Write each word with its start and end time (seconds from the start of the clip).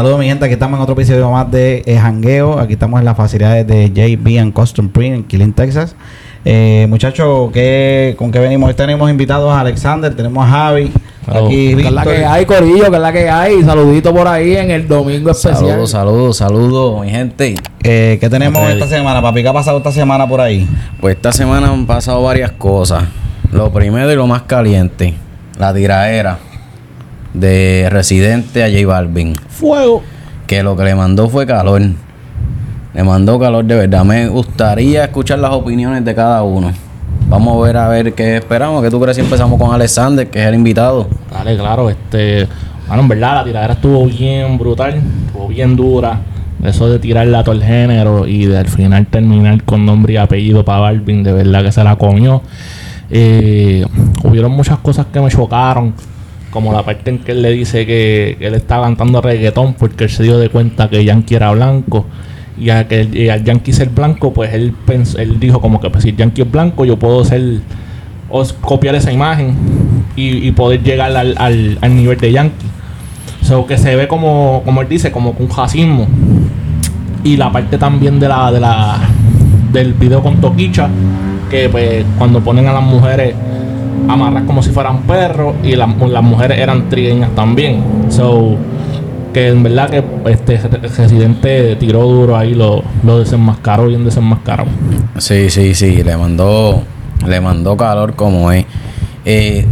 Saludos 0.00 0.18
mi 0.18 0.28
gente, 0.28 0.46
aquí 0.46 0.54
estamos 0.54 0.78
en 0.78 0.82
otro 0.82 0.94
episodio 0.94 1.30
más 1.30 1.50
de 1.50 1.82
eh, 1.84 1.98
Jangueo. 1.98 2.58
Aquí 2.58 2.72
estamos 2.72 3.00
en 3.00 3.04
las 3.04 3.18
facilidades 3.18 3.66
de 3.66 3.90
JB 3.90 4.40
and 4.40 4.54
Custom 4.54 4.88
Print 4.88 5.14
en 5.14 5.24
Killing, 5.24 5.52
Texas. 5.52 5.94
Eh, 6.42 6.86
muchachos, 6.88 7.50
¿qué, 7.52 8.14
¿con 8.16 8.32
qué 8.32 8.38
venimos? 8.38 8.66
Hoy 8.66 8.74
tenemos 8.74 9.10
invitados 9.10 9.52
a 9.52 9.60
Alexander, 9.60 10.16
tenemos 10.16 10.42
a 10.42 10.48
Javi, 10.48 10.90
aquí 11.26 11.76
que 11.76 11.82
es 11.82 11.92
la 11.92 12.04
que 12.04 12.24
hay, 12.24 12.46
Corillo, 12.46 12.88
que 12.88 12.96
es 12.96 13.02
la 13.02 13.12
que 13.12 13.28
hay. 13.28 13.62
Saludito 13.62 14.14
por 14.14 14.26
ahí 14.26 14.56
en 14.56 14.70
el 14.70 14.88
domingo 14.88 15.32
especial. 15.32 15.56
Saludos, 15.56 15.90
saludos, 15.90 16.36
saludos, 16.38 17.02
mi 17.02 17.10
gente. 17.10 17.56
Eh, 17.82 18.16
¿Qué 18.18 18.30
tenemos 18.30 18.70
esta 18.70 18.86
semana, 18.86 19.20
papi? 19.20 19.42
¿Qué 19.42 19.48
ha 19.48 19.52
pasado 19.52 19.76
esta 19.76 19.92
semana 19.92 20.26
por 20.26 20.40
ahí? 20.40 20.66
Pues 20.98 21.16
esta 21.16 21.30
semana 21.30 21.68
han 21.68 21.84
pasado 21.84 22.22
varias 22.22 22.52
cosas. 22.52 23.04
Lo 23.52 23.70
primero 23.70 24.10
y 24.10 24.16
lo 24.16 24.26
más 24.26 24.44
caliente, 24.44 25.12
la 25.58 25.74
tiraera 25.74 26.38
de 27.34 27.88
Residente 27.90 28.64
a 28.64 28.68
J 28.68 28.86
Balvin. 28.86 29.34
Fuego. 29.48 30.02
Que 30.46 30.62
lo 30.62 30.76
que 30.76 30.84
le 30.84 30.94
mandó 30.94 31.28
fue 31.28 31.46
calor. 31.46 31.82
Le 32.94 33.04
mandó 33.04 33.38
calor 33.38 33.64
de 33.64 33.76
verdad. 33.76 34.04
Me 34.04 34.28
gustaría 34.28 35.04
escuchar 35.04 35.38
las 35.38 35.52
opiniones 35.52 36.04
de 36.04 36.14
cada 36.14 36.42
uno. 36.42 36.72
Vamos 37.28 37.56
a 37.56 37.66
ver 37.66 37.76
a 37.76 37.88
ver 37.88 38.12
qué 38.14 38.36
esperamos. 38.38 38.82
¿Qué 38.82 38.90
tú 38.90 39.00
crees 39.00 39.16
si 39.16 39.22
empezamos 39.22 39.60
con 39.60 39.72
Alexander, 39.72 40.28
que 40.28 40.40
es 40.40 40.46
el 40.46 40.54
invitado? 40.54 41.08
Dale, 41.30 41.56
claro, 41.56 41.88
este. 41.88 42.48
Bueno, 42.88 43.04
en 43.04 43.08
verdad, 43.08 43.34
la 43.36 43.44
tiradera 43.44 43.74
estuvo 43.74 44.04
bien 44.06 44.58
brutal, 44.58 45.00
estuvo 45.26 45.46
bien 45.46 45.76
dura. 45.76 46.20
Eso 46.64 46.90
de 46.90 46.98
tirarle 46.98 47.36
a 47.36 47.44
todo 47.44 47.54
el 47.54 47.62
género 47.62 48.26
y 48.26 48.46
de 48.46 48.58
al 48.58 48.66
final 48.66 49.06
terminar 49.06 49.62
con 49.62 49.86
nombre 49.86 50.14
y 50.14 50.16
apellido 50.16 50.64
para 50.64 50.80
Balvin, 50.80 51.22
de 51.22 51.32
verdad 51.32 51.62
que 51.62 51.72
se 51.72 51.84
la 51.84 51.96
comió. 51.96 52.42
Eh, 53.10 53.86
hubieron 54.24 54.52
muchas 54.52 54.78
cosas 54.78 55.06
que 55.12 55.20
me 55.20 55.30
chocaron, 55.30 55.94
como 56.50 56.72
la 56.72 56.82
parte 56.82 57.10
en 57.10 57.18
que 57.18 57.32
él 57.32 57.42
le 57.42 57.50
dice 57.50 57.86
que, 57.86 58.36
él 58.40 58.54
está 58.54 58.80
cantando 58.80 59.20
reggaetón 59.20 59.74
porque 59.74 60.04
él 60.04 60.10
se 60.10 60.22
dio 60.24 60.38
de 60.38 60.48
cuenta 60.48 60.88
que 60.90 61.04
Yankee 61.04 61.34
era 61.36 61.50
blanco. 61.52 62.06
Y 62.58 62.70
a 62.70 62.86
que 62.86 63.08
y 63.12 63.28
al 63.28 63.42
Yankee 63.44 63.72
ser 63.72 63.88
blanco, 63.90 64.32
pues 64.32 64.52
él, 64.52 64.74
pens- 64.86 65.18
él 65.18 65.40
dijo 65.40 65.60
como 65.60 65.80
que 65.80 65.88
pues, 65.90 66.04
si 66.04 66.14
Yankee 66.14 66.42
es 66.42 66.50
blanco, 66.50 66.84
yo 66.84 66.98
puedo 66.98 67.24
ser 67.24 67.60
o 68.28 68.44
copiar 68.60 68.94
esa 68.94 69.10
imagen 69.10 69.54
y, 70.16 70.50
poder 70.52 70.82
llegar 70.82 71.16
al, 71.16 71.34
al- 71.38 71.78
al 71.80 71.96
nivel 71.96 72.18
de 72.18 72.32
Yankee. 72.32 72.66
So 73.42 73.66
que 73.66 73.78
se 73.78 73.96
ve 73.96 74.06
como, 74.06 74.62
como 74.64 74.82
él 74.82 74.88
dice, 74.88 75.10
como 75.10 75.34
un 75.38 75.48
racismo. 75.48 76.06
Y 77.24 77.36
la 77.36 77.50
parte 77.50 77.78
también 77.78 78.18
de 78.20 78.28
la, 78.28 78.50
de 78.52 78.60
la 78.60 78.98
del 79.72 79.94
video 79.94 80.22
con 80.22 80.40
Toquicha, 80.40 80.88
que 81.50 81.68
pues 81.68 82.04
cuando 82.18 82.40
ponen 82.40 82.66
a 82.66 82.72
las 82.72 82.82
mujeres 82.82 83.34
amarras 84.08 84.44
como 84.44 84.62
si 84.62 84.70
fueran 84.70 85.02
perros 85.02 85.54
y 85.62 85.76
las 85.76 85.88
las 86.08 86.22
mujeres 86.22 86.58
eran 86.58 86.88
trigueñas 86.88 87.30
también. 87.34 87.82
So 88.08 88.56
que 89.32 89.48
en 89.48 89.62
verdad 89.62 89.90
que 89.90 90.02
este 90.30 90.58
residente 90.58 91.76
tiró 91.76 92.02
duro 92.02 92.36
ahí, 92.36 92.54
lo, 92.54 92.82
lo 93.04 93.18
desenmascaró 93.20 93.86
bien 93.86 94.04
desenmascarado. 94.04 94.68
Sí, 95.18 95.50
sí, 95.50 95.74
sí. 95.74 96.02
Le 96.02 96.16
mandó, 96.16 96.82
le 97.26 97.40
mandó 97.40 97.76
calor 97.76 98.14
como 98.14 98.50
es. 98.52 98.66
Eh, 99.24 99.66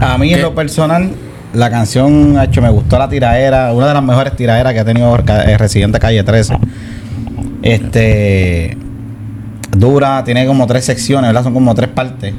A 0.00 0.18
mí 0.18 0.32
en 0.32 0.42
lo 0.42 0.54
personal, 0.54 1.10
la 1.54 1.70
canción, 1.70 2.40
hecho, 2.40 2.60
me 2.62 2.70
gustó 2.70 2.98
la 2.98 3.08
tiraera, 3.08 3.72
una 3.72 3.88
de 3.88 3.94
las 3.94 4.02
mejores 4.02 4.34
tiraderas 4.34 4.72
que 4.72 4.80
ha 4.80 4.84
tenido 4.84 5.16
eh, 5.16 5.58
Residente 5.58 5.98
Calle 5.98 6.22
13. 6.22 6.58
Este 7.62 8.76
dura, 9.76 10.24
tiene 10.24 10.46
como 10.46 10.66
tres 10.66 10.84
secciones, 10.84 11.28
¿verdad? 11.28 11.44
Son 11.44 11.54
como 11.54 11.74
tres 11.74 11.88
partes. 11.88 12.34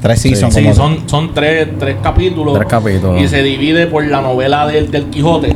Tres 0.00 0.20
Sí, 0.20 0.28
seasons, 0.30 0.54
Sí, 0.54 0.62
como 0.62 0.74
son, 0.74 1.08
son 1.08 1.34
tres, 1.34 1.68
tres 1.78 1.96
capítulos. 2.02 2.54
Tres 2.54 2.68
capítulos. 2.68 3.20
Y 3.20 3.26
se 3.28 3.42
divide 3.42 3.86
por 3.86 4.06
la 4.06 4.20
novela 4.20 4.66
del, 4.66 4.90
del 4.90 5.06
Quijote. 5.06 5.52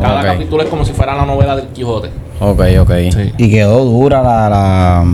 Cada 0.00 0.22
capítulo 0.22 0.62
es 0.62 0.68
como 0.68 0.84
si 0.84 0.92
fuera 0.92 1.14
la 1.14 1.26
novela 1.26 1.56
del 1.56 1.66
Quijote. 1.68 2.08
ok, 2.40 2.60
ok. 2.80 2.90
Y 3.36 3.50
quedó 3.50 3.84
dura 3.84 4.22
la, 4.22 4.48
la, 4.48 5.04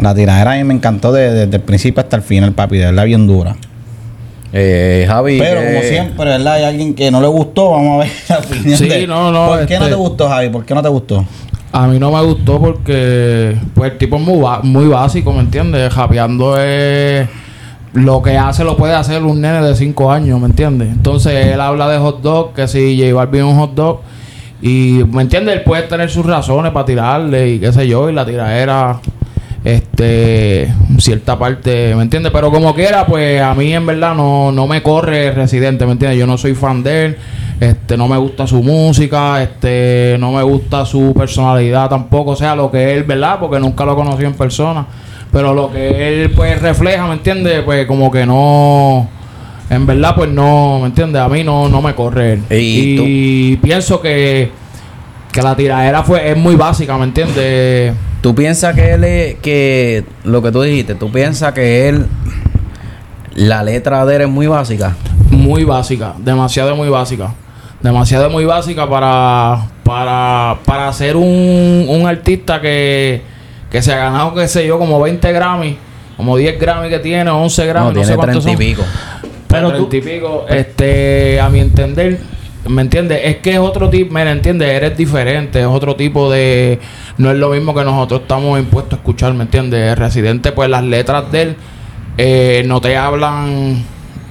la 0.00 0.14
tiradera. 0.14 0.52
A 0.52 0.56
mí 0.56 0.64
me 0.64 0.74
encantó 0.74 1.12
de- 1.12 1.30
desde 1.32 1.56
el 1.56 1.62
principio 1.62 2.00
hasta 2.00 2.16
el 2.16 2.22
final, 2.22 2.52
papi. 2.52 2.78
De 2.78 2.86
verdad, 2.86 3.04
bien 3.04 3.26
dura. 3.26 3.56
Eh, 4.52 5.04
Javi. 5.08 5.38
Pero 5.38 5.60
como 5.60 5.78
eh, 5.78 5.88
siempre, 5.88 6.24
¿verdad? 6.24 6.54
Hay 6.54 6.64
alguien 6.64 6.94
que 6.94 7.10
no 7.10 7.20
le 7.20 7.28
gustó. 7.28 7.70
Vamos 7.72 7.96
a 7.96 7.98
ver 8.04 8.12
la 8.28 8.38
opinión 8.38 8.78
Sí, 8.78 8.88
de- 8.88 9.06
no, 9.06 9.30
no, 9.30 9.46
¿Por 9.48 9.66
qué 9.66 9.74
no 9.78 9.84
este- 9.84 9.94
te 9.96 10.00
gustó, 10.00 10.28
Javi? 10.28 10.48
¿Por 10.48 10.64
qué 10.64 10.74
no 10.74 10.82
te 10.82 10.88
gustó? 10.88 11.24
A 11.72 11.86
mí 11.86 11.98
no 12.00 12.10
me 12.10 12.20
gustó 12.24 12.58
porque 12.60 13.56
pues 13.74 13.92
el 13.92 13.98
tipo 13.98 14.16
es 14.16 14.22
muy, 14.22 14.44
muy 14.64 14.86
básico, 14.88 15.32
¿me 15.32 15.40
entiendes? 15.40 15.92
Japeando 15.92 16.60
es 16.60 17.28
lo 17.92 18.22
que 18.22 18.36
hace 18.36 18.64
lo 18.64 18.76
puede 18.76 18.94
hacer 18.94 19.22
un 19.24 19.40
nene 19.40 19.62
de 19.62 19.74
5 19.74 20.12
años, 20.12 20.40
¿me 20.40 20.46
entiendes? 20.46 20.88
Entonces 20.88 21.46
él 21.46 21.60
habla 21.60 21.88
de 21.88 21.98
hot 21.98 22.20
dog, 22.22 22.52
que 22.52 22.68
si 22.68 22.98
J 23.00 23.14
Balvin 23.14 23.40
es 23.40 23.46
un 23.46 23.58
hot 23.58 23.74
dog 23.74 24.00
y 24.62 25.02
¿me 25.10 25.22
entiendes? 25.22 25.56
Él 25.56 25.62
puede 25.62 25.82
tener 25.82 26.10
sus 26.10 26.24
razones 26.24 26.72
para 26.72 26.86
tirarle 26.86 27.48
y 27.48 27.58
qué 27.58 27.72
sé 27.72 27.88
yo, 27.88 28.08
y 28.08 28.12
la 28.12 28.24
tiradera 28.24 29.00
este 29.64 30.72
cierta 30.98 31.38
parte, 31.38 31.94
¿me 31.94 32.02
entiendes? 32.02 32.32
Pero 32.32 32.50
como 32.50 32.74
quiera, 32.74 33.06
pues 33.06 33.42
a 33.42 33.54
mí 33.54 33.74
en 33.74 33.86
verdad 33.86 34.14
no, 34.14 34.52
no 34.52 34.66
me 34.66 34.82
corre 34.82 35.32
Residente, 35.32 35.84
¿me 35.84 35.92
entiendes? 35.92 36.18
Yo 36.18 36.26
no 36.26 36.38
soy 36.38 36.54
fan 36.54 36.82
de 36.82 37.06
él, 37.06 37.18
este 37.58 37.96
no 37.96 38.08
me 38.08 38.16
gusta 38.16 38.46
su 38.46 38.62
música, 38.62 39.42
este 39.42 40.16
no 40.18 40.32
me 40.32 40.42
gusta 40.42 40.86
su 40.86 41.12
personalidad 41.14 41.90
tampoco, 41.90 42.30
o 42.30 42.36
sea, 42.36 42.54
lo 42.54 42.70
que 42.70 42.94
él, 42.94 43.04
¿verdad? 43.04 43.38
Porque 43.38 43.58
nunca 43.58 43.84
lo 43.84 43.96
conocí 43.96 44.24
en 44.24 44.34
persona, 44.34 44.86
pero 45.32 45.54
lo 45.54 45.70
que 45.70 46.22
él 46.22 46.30
pues 46.30 46.60
refleja, 46.60 47.06
¿me 47.06 47.14
entiendes? 47.14 47.62
Pues 47.64 47.86
como 47.86 48.10
que 48.10 48.26
no 48.26 49.08
en 49.68 49.86
verdad 49.86 50.14
pues 50.16 50.30
no, 50.30 50.80
¿me 50.80 50.86
entiendes? 50.86 51.22
A 51.22 51.28
mí 51.28 51.44
no 51.44 51.68
no 51.68 51.82
me 51.82 51.94
corre 51.94 52.34
él. 52.34 52.42
¿Y 52.50 53.56
pienso 53.58 54.00
que 54.00 54.50
que 55.32 55.42
la 55.42 55.54
tiradera 55.54 56.02
fue 56.02 56.30
es 56.30 56.36
muy 56.36 56.56
básica, 56.56 56.96
¿me 56.98 57.04
entiendes? 57.04 57.94
¿Tú 58.20 58.34
piensas 58.34 58.74
que 58.74 58.92
él 58.92 59.04
es, 59.04 59.34
que 59.36 60.04
lo 60.24 60.42
que 60.42 60.52
tú 60.52 60.60
dijiste, 60.62 60.94
tú 60.94 61.10
piensas 61.10 61.54
que 61.54 61.88
él, 61.88 62.06
la 63.34 63.62
letra 63.62 64.04
de 64.04 64.16
él 64.16 64.22
es 64.22 64.28
muy 64.28 64.46
básica? 64.46 64.94
muy 65.30 65.64
básica, 65.64 66.14
demasiado 66.18 66.76
muy 66.76 66.88
básica. 66.88 67.34
Demasiado 67.80 68.28
muy 68.28 68.44
básica 68.44 68.88
para 68.88 69.66
para 69.84 70.58
para 70.66 70.92
ser 70.92 71.16
un, 71.16 71.86
un 71.88 72.06
artista 72.06 72.60
que, 72.60 73.22
que 73.70 73.80
se 73.82 73.92
ha 73.92 73.96
ganado, 73.96 74.34
qué 74.34 74.48
sé 74.48 74.66
yo, 74.66 74.78
como 74.78 75.00
20 75.00 75.32
Grammy, 75.32 75.76
como 76.16 76.36
10 76.36 76.58
Grammy 76.60 76.88
que 76.88 76.98
tiene, 76.98 77.30
11 77.30 77.66
Grammy, 77.66 77.84
No, 77.86 77.90
no, 77.90 77.94
tiene 77.94 78.06
sé 78.08 78.16
cuántos 78.16 78.44
30 78.44 78.50
y 78.62 78.66
son. 78.74 78.82
pico. 78.82 78.90
Pero 79.48 79.72
tú- 79.74 79.88
y 79.96 80.00
pico, 80.00 80.46
este, 80.48 81.40
a 81.40 81.48
mi 81.48 81.60
entender, 81.60 82.20
¿me 82.68 82.82
entiendes? 82.82 83.20
Es 83.24 83.36
que 83.38 83.52
es 83.52 83.58
otro 83.58 83.88
tipo, 83.90 84.12
¿me 84.14 84.22
entiendes? 84.30 84.68
Eres 84.70 84.96
diferente, 84.96 85.60
es 85.60 85.66
otro 85.66 85.96
tipo 85.96 86.30
de... 86.30 86.78
No 87.18 87.30
es 87.30 87.36
lo 87.36 87.48
mismo 87.50 87.74
que 87.74 87.82
nosotros 87.84 88.20
estamos 88.22 88.58
impuestos 88.60 88.94
a 88.94 88.96
escuchar, 88.96 89.34
¿me 89.34 89.42
entiendes? 89.44 89.98
Residente, 89.98 90.52
pues 90.52 90.68
las 90.70 90.84
letras 90.84 91.30
de 91.32 91.42
él 91.42 91.56
eh, 92.18 92.62
no 92.66 92.80
te 92.80 92.96
hablan 92.96 93.82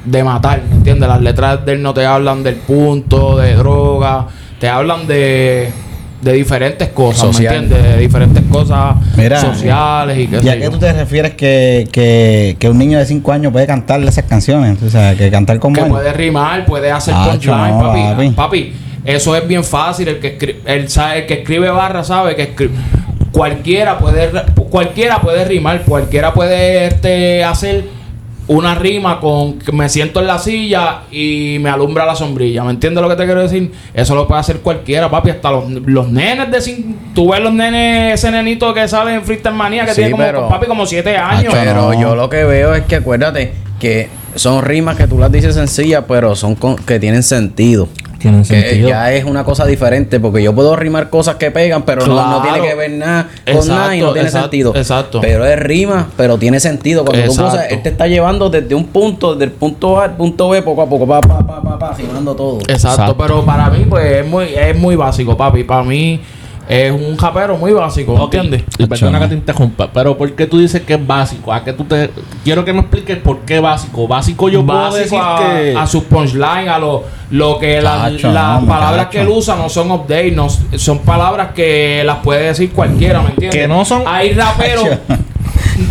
de 0.06 0.24
matar, 0.24 0.62
¿me 0.70 0.76
entiendes? 0.76 1.10
Las 1.10 1.22
letras 1.22 1.66
de 1.66 1.74
él 1.74 1.82
no 1.82 1.94
te 1.94 2.06
hablan 2.06 2.44
del 2.44 2.56
punto, 2.56 3.38
de 3.38 3.56
droga, 3.56 4.28
te 4.60 4.70
hablan 4.70 5.06
de... 5.08 5.72
De 6.22 6.34
diferentes 6.34 6.90
cosas, 6.90 7.22
Social. 7.22 7.54
¿me 7.54 7.64
entiendes? 7.64 7.94
De 7.96 8.02
diferentes 8.02 8.44
cosas 8.52 8.96
Mira, 9.16 9.40
sociales 9.40 10.18
y 10.18 10.28
qué 10.28 10.40
¿Y 10.44 10.50
a 10.50 10.60
qué 10.60 10.70
tú 10.70 10.78
te 10.78 10.92
refieres 10.92 11.34
que, 11.36 11.88
que, 11.92 12.58
que 12.60 12.70
un 12.70 12.78
niño 12.78 13.00
de 13.00 13.06
5 13.06 13.32
años 13.32 13.54
puede 13.54 13.66
cantarle 13.68 14.10
esas 14.10 14.26
canciones? 14.26 14.82
O 14.84 14.90
sea, 14.90 15.16
que 15.16 15.32
cantar 15.32 15.60
como 15.60 15.76
que 15.76 15.82
él. 15.82 15.88
puede 15.88 16.12
rimar, 16.12 16.66
puede 16.66 16.92
hacer 16.92 17.14
Ah, 17.16 17.30
punchline, 17.32 17.70
no, 17.78 17.82
papi. 17.82 18.02
papi. 18.02 18.30
papi. 18.32 18.74
Eso 19.06 19.36
es 19.36 19.48
bien 19.48 19.64
fácil. 19.64 20.10
El 20.10 20.20
que 20.20 20.28
escribe, 20.28 20.60
el, 20.66 20.90
sabe, 20.90 21.20
el 21.20 21.26
que 21.26 21.36
escribe 21.36 21.70
barra 21.70 22.04
sabe 22.04 22.36
que 22.36 22.54
cualquiera 23.32 23.98
puede 23.98 24.30
cualquiera 24.70 25.22
puede 25.22 25.46
rimar, 25.46 25.84
cualquiera 25.84 26.34
puede 26.34 26.88
este, 26.88 27.44
hacer 27.44 27.86
una 28.50 28.76
rima 28.76 29.20
con 29.20 29.60
que 29.60 29.72
me 29.72 29.88
siento 29.90 30.20
en 30.20 30.28
la 30.28 30.38
silla 30.40 31.02
y 31.12 31.58
me 31.62 31.70
alumbra 31.70 32.06
la 32.06 32.16
sombrilla. 32.16 32.64
¿Me 32.64 32.72
entiendes 32.72 33.02
lo 33.02 33.08
que 33.08 33.16
te 33.16 33.26
quiero 33.26 33.42
decir? 33.42 33.72
Eso 33.94 34.16
lo 34.16 34.28
puede 34.28 34.42
hacer 34.42 34.58
cualquiera, 34.62 35.10
papi. 35.10 35.30
Hasta 35.30 35.52
los, 35.52 35.70
los 35.70 36.10
nenes 36.10 36.50
de 36.52 36.58
cin- 36.58 36.96
Tú 37.14 37.32
ves 37.32 37.40
los 37.42 37.54
nenes, 37.54 38.16
ese 38.16 38.32
nenito 38.32 38.74
que 38.74 38.88
sale 38.88 39.14
en 39.14 39.24
Freestyle 39.24 39.56
Manía 39.56 39.86
que 39.86 39.92
Sí, 39.92 39.98
tiene 39.98 40.12
como, 40.12 40.24
pero- 40.24 40.48
papi, 40.50 40.66
como 40.66 40.86
siete 40.86 41.16
años. 41.16 41.54
Pero 41.54 41.94
no. 41.94 42.02
yo 42.02 42.16
lo 42.16 42.28
que 42.30 42.44
veo 42.44 42.74
es 42.74 42.84
que 42.86 42.96
acuérdate 42.98 43.54
que 43.80 44.10
son 44.36 44.64
rimas 44.64 44.96
que 44.98 45.08
tú 45.08 45.18
las 45.20 45.32
dices 45.32 45.54
sencillas, 45.56 46.04
pero 46.08 46.36
son 46.36 46.56
con- 46.56 46.76
que 46.76 47.00
tienen 47.00 47.24
sentido. 47.24 47.88
Tienen 48.20 48.42
Que 48.44 48.62
sentido. 48.62 48.90
ya 48.90 49.14
es 49.14 49.24
una 49.24 49.44
cosa 49.44 49.66
diferente, 49.66 50.20
porque 50.20 50.44
yo 50.44 50.54
puedo 50.54 50.76
rimar 50.76 51.10
cosas 51.10 51.38
que 51.38 51.52
pegan, 51.52 51.84
pero 51.84 52.06
no, 52.06 52.42
tiene 52.42 52.62
que 52.62 52.76
ver 52.76 52.92
nada 52.92 53.24
con 53.46 53.56
Exacto, 53.56 53.74
nada 53.74 53.96
y 53.96 54.02
no 54.02 54.12
tiene 54.14 54.28
exacto, 54.28 54.44
sentido. 54.46 54.76
exacto. 54.76 55.22
Pero 55.22 55.46
es 55.46 55.58
rima, 55.58 56.10
pero 56.18 56.38
tiene 56.38 56.60
sentido. 56.60 57.06
Cuando 57.06 57.24
tú 57.26 57.32
Exacto. 57.32 57.52
cruzas, 57.52 57.72
él 57.72 57.82
te 57.82 57.90
está 57.90 58.08
llevando 58.08 58.50
desde 58.50 58.76
un 58.76 58.86
punto, 58.88 59.34
desde 59.36 59.46
el 59.46 59.52
punto 59.52 60.00
A 60.00 60.04
al 60.06 60.18
punto 60.18 60.50
B, 60.50 60.62
poco 60.62 60.82
a 60.82 60.90
poco, 60.90 61.08
pa, 61.08 61.22
pa, 61.22 61.40
pa, 61.48 61.62
pa, 61.62 61.80
pa, 61.80 61.94
rimando 61.94 62.36
todo. 62.36 62.60
Exacto, 62.60 62.74
Exacto. 62.90 63.18
pero 63.18 63.46
para 63.46 63.70
mí, 63.70 63.86
pues, 63.90 64.06
es 64.18 64.28
muy, 64.28 64.48
es 64.54 64.78
muy 64.78 64.96
básico, 64.98 65.38
papi. 65.38 65.64
Para 65.64 65.84
mí, 65.84 66.20
es 66.70 66.92
un 66.92 67.18
rapero 67.18 67.58
muy 67.58 67.72
básico, 67.74 68.16
¿entiendes? 68.26 68.64
Y 68.78 68.86
perdona 68.86 69.20
que 69.20 69.28
te 69.30 69.34
interrumpa, 69.34 69.90
pero 69.92 70.16
¿por 70.16 70.32
qué 70.34 70.46
tú 70.46 70.60
dices 70.60 70.84
que 70.84 70.94
es 70.94 71.06
básico? 71.08 71.52
¿A 71.52 71.64
qué 71.64 71.74
tú 71.74 71.84
te 71.84 72.12
quiero 72.44 72.64
que 72.64 72.72
me 72.74 72.82
expliques 72.82 73.18
por 73.18 73.40
qué 73.40 73.60
básico? 73.60 74.08
Básico 74.08 74.50
yo 74.50 74.64
puedo 74.64 74.80
básico 74.80 75.00
decir 75.02 75.20
a, 75.22 75.36
que 75.40 75.76
a 75.76 75.88
sus 75.88 76.04
punchline, 76.04 76.70
a 76.70 76.78
lo, 76.78 77.04
lo 77.32 77.58
que 77.58 77.82
la- 77.82 78.08
las 78.10 78.62
no, 78.62 78.68
palabras 78.68 79.08
que 79.08 79.22
él 79.22 79.28
usa 79.30 79.56
no 79.56 79.68
son 79.68 79.90
update, 79.92 80.32
no, 80.32 80.48
son 80.50 81.00
palabras 81.00 81.50
que 81.56 82.04
las 82.06 82.18
puede 82.18 82.44
decir 82.44 82.72
cualquiera, 82.72 83.22
¿me 83.22 83.30
entiendes? 83.32 83.60
Que 83.60 83.68
no 83.68 83.84
son- 83.84 84.04
Hay 84.06 84.34
raperos 84.34 84.88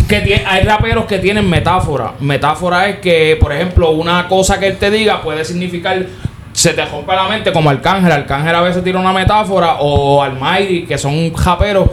que 0.09 0.43
hay 0.47 0.65
raperos 0.65 1.07
que 1.07 1.19
tienen 1.19 1.49
metáfora. 1.49 2.13
Metáfora 2.21 2.89
es 2.89 2.99
que, 3.01 3.37
por 3.41 3.53
ejemplo, 3.53 3.91
una 3.91 4.29
cosa 4.29 4.59
que 4.59 4.69
él 4.69 4.77
te 4.77 4.91
diga 4.91 5.23
puede 5.23 5.45
significar 5.45 6.07
se 6.59 6.73
te 6.75 6.85
rompe 6.85 7.15
la 7.15 7.29
mente 7.29 7.53
como 7.53 7.71
Arcángel. 7.71 8.11
Arcángel 8.11 8.55
a 8.55 8.61
veces 8.63 8.83
tira 8.83 8.99
una 8.99 9.13
metáfora 9.13 9.77
o 9.79 10.21
Almighty, 10.23 10.87
que 10.87 10.99
son 10.99 11.33
raperos 11.33 11.89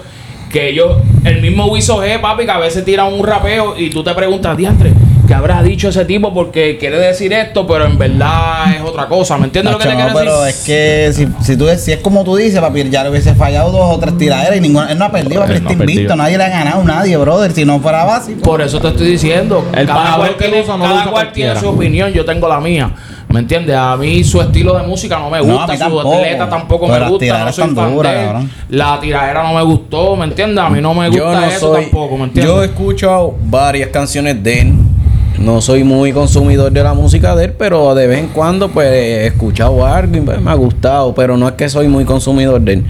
que 0.51 0.69
ellos, 0.69 0.97
el 1.23 1.41
mismo 1.41 1.65
Wiso 1.67 2.01
G, 2.01 2.19
papi, 2.19 2.45
que 2.45 2.51
a 2.51 2.57
veces 2.57 2.83
tira 2.85 3.03
un 3.03 3.23
rapeo 3.25 3.77
y 3.77 3.89
tú 3.89 4.03
te 4.03 4.13
preguntas, 4.13 4.55
diantre, 4.55 4.93
¿qué 5.27 5.33
habrá 5.33 5.61
dicho 5.61 5.89
ese 5.89 6.05
tipo? 6.05 6.33
Porque 6.33 6.77
quiere 6.79 6.97
decir 6.97 7.33
esto, 7.33 7.67
pero 7.67 7.85
en 7.85 7.97
verdad 7.97 8.73
es 8.75 8.81
otra 8.81 9.07
cosa. 9.07 9.37
¿Me 9.37 9.45
entiendes 9.45 9.73
lo 9.73 9.79
que 9.79 9.85
te 9.85 9.91
no, 9.93 9.97
quiero 9.97 10.13
pero 10.17 10.41
decir? 10.43 10.55
es 10.61 10.65
que 10.65 11.13
si, 11.13 11.27
si 11.45 11.57
tú 11.57 11.67
si 11.77 11.91
es 11.91 11.99
como 11.99 12.23
tú 12.23 12.35
dices, 12.37 12.59
papi, 12.59 12.89
ya 12.89 13.03
le 13.03 13.09
hubiese 13.09 13.35
fallado 13.35 13.69
dos 13.71 13.95
o 13.95 13.99
tres 13.99 14.17
tiraderas 14.17 14.55
y 14.57 14.61
ninguna, 14.61 14.89
él 14.91 14.97
no 14.97 15.05
ha 15.05 15.11
perdido, 15.11 15.41
papi, 15.41 15.51
Él 15.51 15.57
está 15.57 15.63
no 15.65 15.69
ha 15.69 15.73
invicto, 15.73 15.93
perdido. 15.95 16.15
nadie 16.15 16.37
le 16.37 16.43
ha 16.45 16.49
ganado, 16.49 16.83
nadie, 16.83 17.17
brother, 17.17 17.51
si 17.51 17.65
no 17.65 17.79
fuera 17.81 18.03
básico. 18.05 18.41
Por 18.41 18.61
eso 18.61 18.79
te 18.79 18.87
estoy 18.87 19.07
diciendo. 19.07 19.67
El 19.75 19.85
cada 19.87 20.15
cual, 20.15 20.37
que 20.37 20.45
él 20.45 20.51
tiene, 20.51 20.63
usa 20.63 20.77
no 20.77 20.87
lo 20.87 20.93
cada 20.95 21.11
cual 21.11 21.31
tiene 21.33 21.51
cualquiera. 21.51 21.59
su 21.59 21.67
opinión, 21.69 22.11
yo 22.13 22.23
tengo 22.25 22.47
la 22.47 22.59
mía. 22.61 22.91
¿Me 23.35 23.41
entiendes? 23.41 23.75
A 23.75 23.97
mí 23.97 24.23
su 24.23 24.39
estilo 24.39 24.77
de 24.77 24.87
música 24.87 25.19
no 25.19 25.29
me 25.29 25.41
gusta, 25.41 25.75
su 25.75 25.99
atleta 25.99 26.47
tampoco 26.47 26.87
Pero 26.87 27.03
me 27.03 27.11
gusta, 27.11 27.43
no 27.43 27.51
soy 27.51 27.75
fan 27.75 27.93
duras, 27.93 28.13
de 28.13 28.19
él. 28.21 28.25
cabrón. 28.27 28.51
La 28.69 28.97
tiradera 29.01 29.43
no 29.43 29.53
me 29.53 29.61
gustó, 29.61 30.15
¿me 30.15 30.23
entiendes? 30.23 30.63
A 30.63 30.69
mí 30.69 30.79
no 30.79 30.93
me 30.93 31.09
gusta 31.09 31.21
Yo 31.21 31.33
no 31.33 31.45
eso 31.45 31.73
soy. 31.73 31.81
tampoco, 31.81 32.17
¿me 32.17 32.23
entiendes? 32.23 32.53
Yo 32.53 32.63
he 32.63 32.65
escuchado 32.67 33.35
varias 33.43 33.89
canciones 33.89 34.41
de 34.41 34.61
él. 34.61 34.73
No 35.37 35.59
soy 35.59 35.83
muy 35.83 36.13
consumidor 36.13 36.71
de 36.71 36.81
la 36.81 36.93
música 36.93 37.35
de 37.35 37.43
él, 37.45 37.53
pero 37.59 37.93
de 37.93 38.07
vez 38.07 38.19
en 38.19 38.29
cuando 38.29 38.69
pues 38.69 38.87
he 38.87 39.27
escuchado 39.27 39.85
algo 39.85 40.15
y 40.15 40.21
pues, 40.21 40.39
me 40.39 40.49
ha 40.49 40.53
gustado, 40.55 41.13
pero 41.13 41.35
no 41.35 41.45
es 41.49 41.55
que 41.55 41.67
soy 41.67 41.89
muy 41.89 42.05
consumidor 42.05 42.61
de 42.61 42.71
él. 42.75 42.85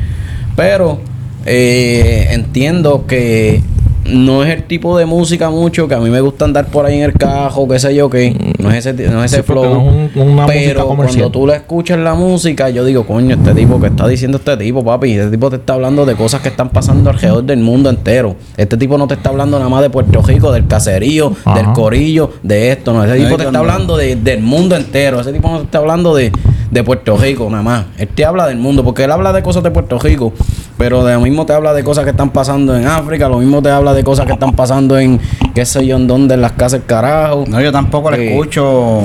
Pero 0.56 1.00
eh, 1.48 2.27
entiendo 2.30 3.06
que 3.07 3.63
no 4.06 4.44
es 4.44 4.54
el 4.54 4.63
tipo 4.63 4.98
de 4.98 5.06
música 5.06 5.50
mucho 5.50 5.88
que 5.88 5.96
a 5.96 6.00
mí 6.00 6.10
me 6.10 6.22
gusta 6.22 6.46
andar 6.46 6.68
por 6.68 6.86
ahí 6.86 6.98
en 6.98 7.04
el 7.04 7.13
cajo, 7.13 7.68
qué 7.68 7.80
sé 7.80 7.96
yo 7.96 8.10
qué. 8.10 8.36
No 8.60 8.69
es 8.72 8.86
ese, 8.86 9.10
no 9.10 9.24
es 9.24 9.31
ese 9.34 9.42
Sí, 9.42 9.48
flow. 9.48 9.63
no 9.66 9.92
es 10.06 10.16
un- 10.16 10.22
una 10.22 10.46
pero 10.46 10.88
cuando 10.88 11.30
tú 11.31 11.48
le 11.48 11.56
escuchas 11.56 11.98
la 12.00 12.13
música, 12.13 12.69
yo 12.69 12.86
digo, 12.86 13.06
coño, 13.06 13.36
este 13.36 13.54
tipo 13.54 13.80
que 13.81 13.88
está 13.88 14.07
diciendo 14.07 14.38
este 14.38 14.56
tipo, 14.57 14.84
papi, 14.84 15.13
este 15.13 15.31
tipo 15.31 15.50
te 15.50 15.56
está 15.56 15.74
hablando 15.74 16.06
de 16.06 16.16
cosas 16.16 16.42
que 16.42 16.50
están 16.50 16.69
pasando 16.69 17.10
alrededor 17.10 17.44
del 17.44 17.60
mundo 17.60 17.90
entero. 17.90 18.36
Este 18.57 18.78
tipo 18.78 18.98
no 18.98 19.07
te 19.07 19.16
está 19.16 19.30
hablando 19.30 19.57
nada 19.57 19.69
más 19.69 19.81
de 19.81 19.90
Puerto 19.90 20.22
Rico, 20.22 20.51
del 20.51 20.68
caserío, 20.68 21.34
Ajá. 21.44 21.58
del 21.58 21.74
corillo, 21.74 22.31
de 22.44 22.72
esto, 22.72 22.94
no. 22.94 23.04
Ese 23.04 23.24
tipo 23.24 23.38
te 23.38 23.44
está 23.46 23.60
hablando 23.60 23.98
de- 23.98 24.16
del 24.16 24.42
mundo 24.42 24.75
entero. 24.75 25.19
Ese 25.19 25.34
tipo 25.34 25.50
no 25.50 25.58
te 25.60 25.63
está 25.66 25.80
hablando 25.80 26.13
de, 26.16 26.31
de 26.71 26.83
Puerto 26.83 27.17
Rico 27.17 27.47
nada 27.50 27.63
más. 27.63 27.85
Él 27.97 28.07
te 28.09 28.25
habla 28.25 28.47
del 28.47 28.57
mundo, 28.57 28.83
porque 28.83 29.03
él 29.03 29.12
habla 29.12 29.31
de 29.33 29.41
cosas 29.44 29.63
de 29.63 29.71
Puerto 29.71 30.00
Rico, 30.00 30.33
pero 30.77 31.03
de 31.03 31.13
lo 31.13 31.21
mismo 31.21 31.45
te 31.45 31.53
habla 31.53 31.73
de 31.73 31.83
cosas 31.83 32.03
que 32.03 32.09
están 32.12 32.29
pasando 32.31 32.75
en 32.75 32.88
África, 32.88 33.29
lo 33.29 33.38
mismo 33.39 33.62
te 33.62 33.69
habla 33.69 33.94
de 33.94 34.03
cosas 34.03 34.25
que 34.25 34.33
están 34.33 34.53
pasando 34.53 34.97
en, 34.97 35.19
qué 35.53 35.65
sé 35.65 35.85
yo, 35.85 35.95
en 35.95 36.07
dónde, 36.07 36.33
en 36.35 36.41
las 36.41 36.53
casas 36.53 36.73
del 36.73 36.85
carajo. 36.85 37.45
No, 37.47 37.62
yo 37.62 37.71
tampoco 37.71 38.12
lo 38.12 38.17
Sí. 38.17 38.23
escucho. 38.27 39.01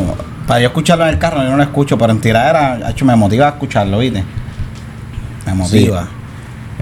Para 0.46 0.60
yo 0.60 0.66
escucharlo 0.68 1.04
en 1.04 1.10
el 1.10 1.18
carro, 1.18 1.42
yo 1.44 1.50
no 1.50 1.56
lo 1.58 1.62
escucho, 1.62 1.96
pero 1.96 2.10
en 2.12 2.20
tiradera, 2.20 2.90
hecho, 2.90 3.04
me 3.04 3.14
motiva 3.14 3.46
a 3.46 3.50
escucharlo, 3.50 3.98
¿viste? 3.98 4.24
Me 5.46 5.54
motiva. 5.54 6.08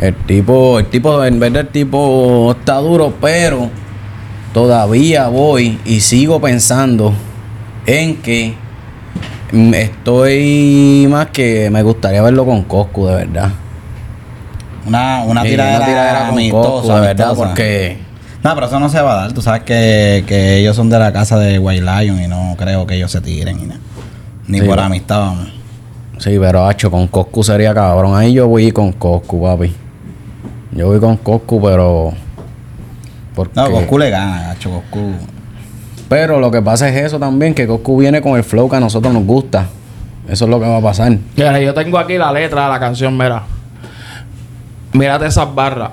El 0.01 0.15
tipo, 0.15 0.79
el 0.79 0.87
tipo, 0.87 1.23
en 1.25 1.39
verdad 1.41 1.63
el 1.63 1.69
tipo 1.69 2.55
está 2.59 2.77
duro, 2.77 3.13
pero 3.21 3.69
todavía 4.55 5.29
voy 5.29 5.79
y 5.85 6.01
sigo 6.01 6.41
pensando 6.41 7.13
en 7.85 8.17
que 8.23 8.55
estoy 9.53 11.07
más 11.11 11.27
que 11.29 11.71
me 11.71 11.83
gustaría 11.83 12.23
verlo 12.23 12.45
con 12.45 12.63
Coscu, 12.65 13.07
de 13.07 13.15
verdad. 13.15 13.51
Una, 14.87 15.23
una 15.25 15.43
Sí, 15.43 15.49
tiradera, 15.51 15.77
una 15.79 15.87
tiradera 15.87 16.19
con 16.21 16.29
amistosa, 16.39 16.69
Coscu, 16.71 16.89
de 16.95 17.01
verdad, 17.01 17.27
amistosa. 17.27 17.49
porque 17.49 17.99
No, 18.43 18.55
pero 18.55 18.67
eso 18.67 18.81
no 18.81 18.89
se 18.89 19.01
va 19.03 19.13
a 19.13 19.17
dar. 19.23 19.33
Tú 19.33 19.43
sabes 19.43 19.63
que, 19.63 20.25
que 20.27 20.59
ellos 20.59 20.77
son 20.77 20.89
de 20.91 20.99
la 20.99 21.13
casa 21.13 21.39
de 21.39 21.59
White 21.59 21.83
Lion 21.83 22.23
y 22.23 22.27
no 22.29 22.55
creo 22.59 22.87
que 22.87 22.95
ellos 22.97 23.11
se 23.11 23.21
tiren. 23.21 23.57
Ni, 23.59 23.67
nada. 23.67 23.81
ni 24.47 24.61
Sí, 24.61 24.67
por 24.67 24.79
amistad, 24.81 25.19
vamos. 25.19 25.49
sí, 26.19 26.37
pero 26.41 26.67
hacho, 26.67 26.91
con 26.91 27.07
Coscu 27.09 27.43
sería 27.43 27.75
cabrón. 27.75 28.17
Ahí 28.17 28.33
yo 28.33 28.49
voy 28.49 28.71
con 28.73 28.93
Coscu, 28.93 29.43
papi. 29.43 29.75
Yo 30.73 30.87
voy 30.89 31.01
con 31.01 31.17
Coscu, 31.17 31.61
pero 31.61 32.13
porque 33.35 33.53
No, 33.61 33.71
Goku 33.71 33.99
le 33.99 34.11
gana, 34.11 34.43
gacho, 34.49 34.71
Goku. 34.71 35.13
Pero 36.09 36.41
lo 36.41 36.51
que 36.51 36.63
pasa 36.63 36.89
es 36.89 36.97
eso 36.97 37.19
también, 37.19 37.55
que 37.55 37.67
Coscu 37.67 37.99
viene 37.99 38.23
con 38.23 38.37
el 38.37 38.45
flow 38.45 38.69
que 38.69 38.77
a 38.77 38.81
nosotros 38.81 39.13
nos 39.13 39.25
gusta. 39.25 39.67
Eso 40.29 40.45
es 40.45 40.51
lo 40.51 40.61
que 40.61 40.67
va 40.67 40.79
a 40.79 40.83
pasar. 40.83 41.17
Mira, 41.37 41.61
yo 41.61 41.73
tengo 41.75 41.99
aquí 41.99 42.19
la 42.19 42.33
letra 42.33 42.65
de 42.65 42.69
la 42.69 42.81
canción, 42.81 43.17
mira. 43.17 43.45
Mírate 44.93 45.27
esas 45.27 45.55
barras. 45.55 45.91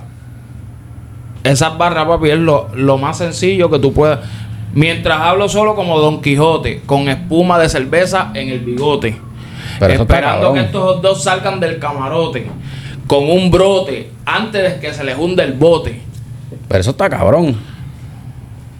Esas 1.44 1.78
barras, 1.78 2.06
papi, 2.06 2.32
es 2.32 2.40
lo, 2.40 2.70
lo 2.76 2.98
más 2.98 3.18
sencillo 3.18 3.70
que 3.70 3.80
tú 3.80 3.94
puedas. 3.94 4.20
Mientras 4.74 5.22
hablo 5.22 5.48
solo 5.48 5.76
como 5.76 6.00
Don 6.00 6.22
Quijote, 6.22 6.82
con 6.86 7.08
espuma 7.08 7.58
de 7.60 7.70
cerveza 7.70 8.32
en 8.34 8.50
el 8.50 8.60
bigote. 8.60 9.18
Pero 9.80 9.94
esperando 9.94 10.54
que 10.54 10.62
estos 10.62 11.02
dos 11.02 11.24
salgan 11.24 11.60
del 11.60 11.80
camarote. 11.80 12.48
Con 13.08 13.30
un 13.30 13.52
brote, 13.52 14.12
antes 14.26 14.74
de 14.74 14.80
que 14.80 14.94
se 14.94 15.04
les 15.04 15.18
hunde 15.18 15.44
el 15.44 15.54
bote. 15.54 16.02
Pero 16.68 16.82
eso 16.82 16.92
está 16.92 17.10
cabrón. 17.10 17.56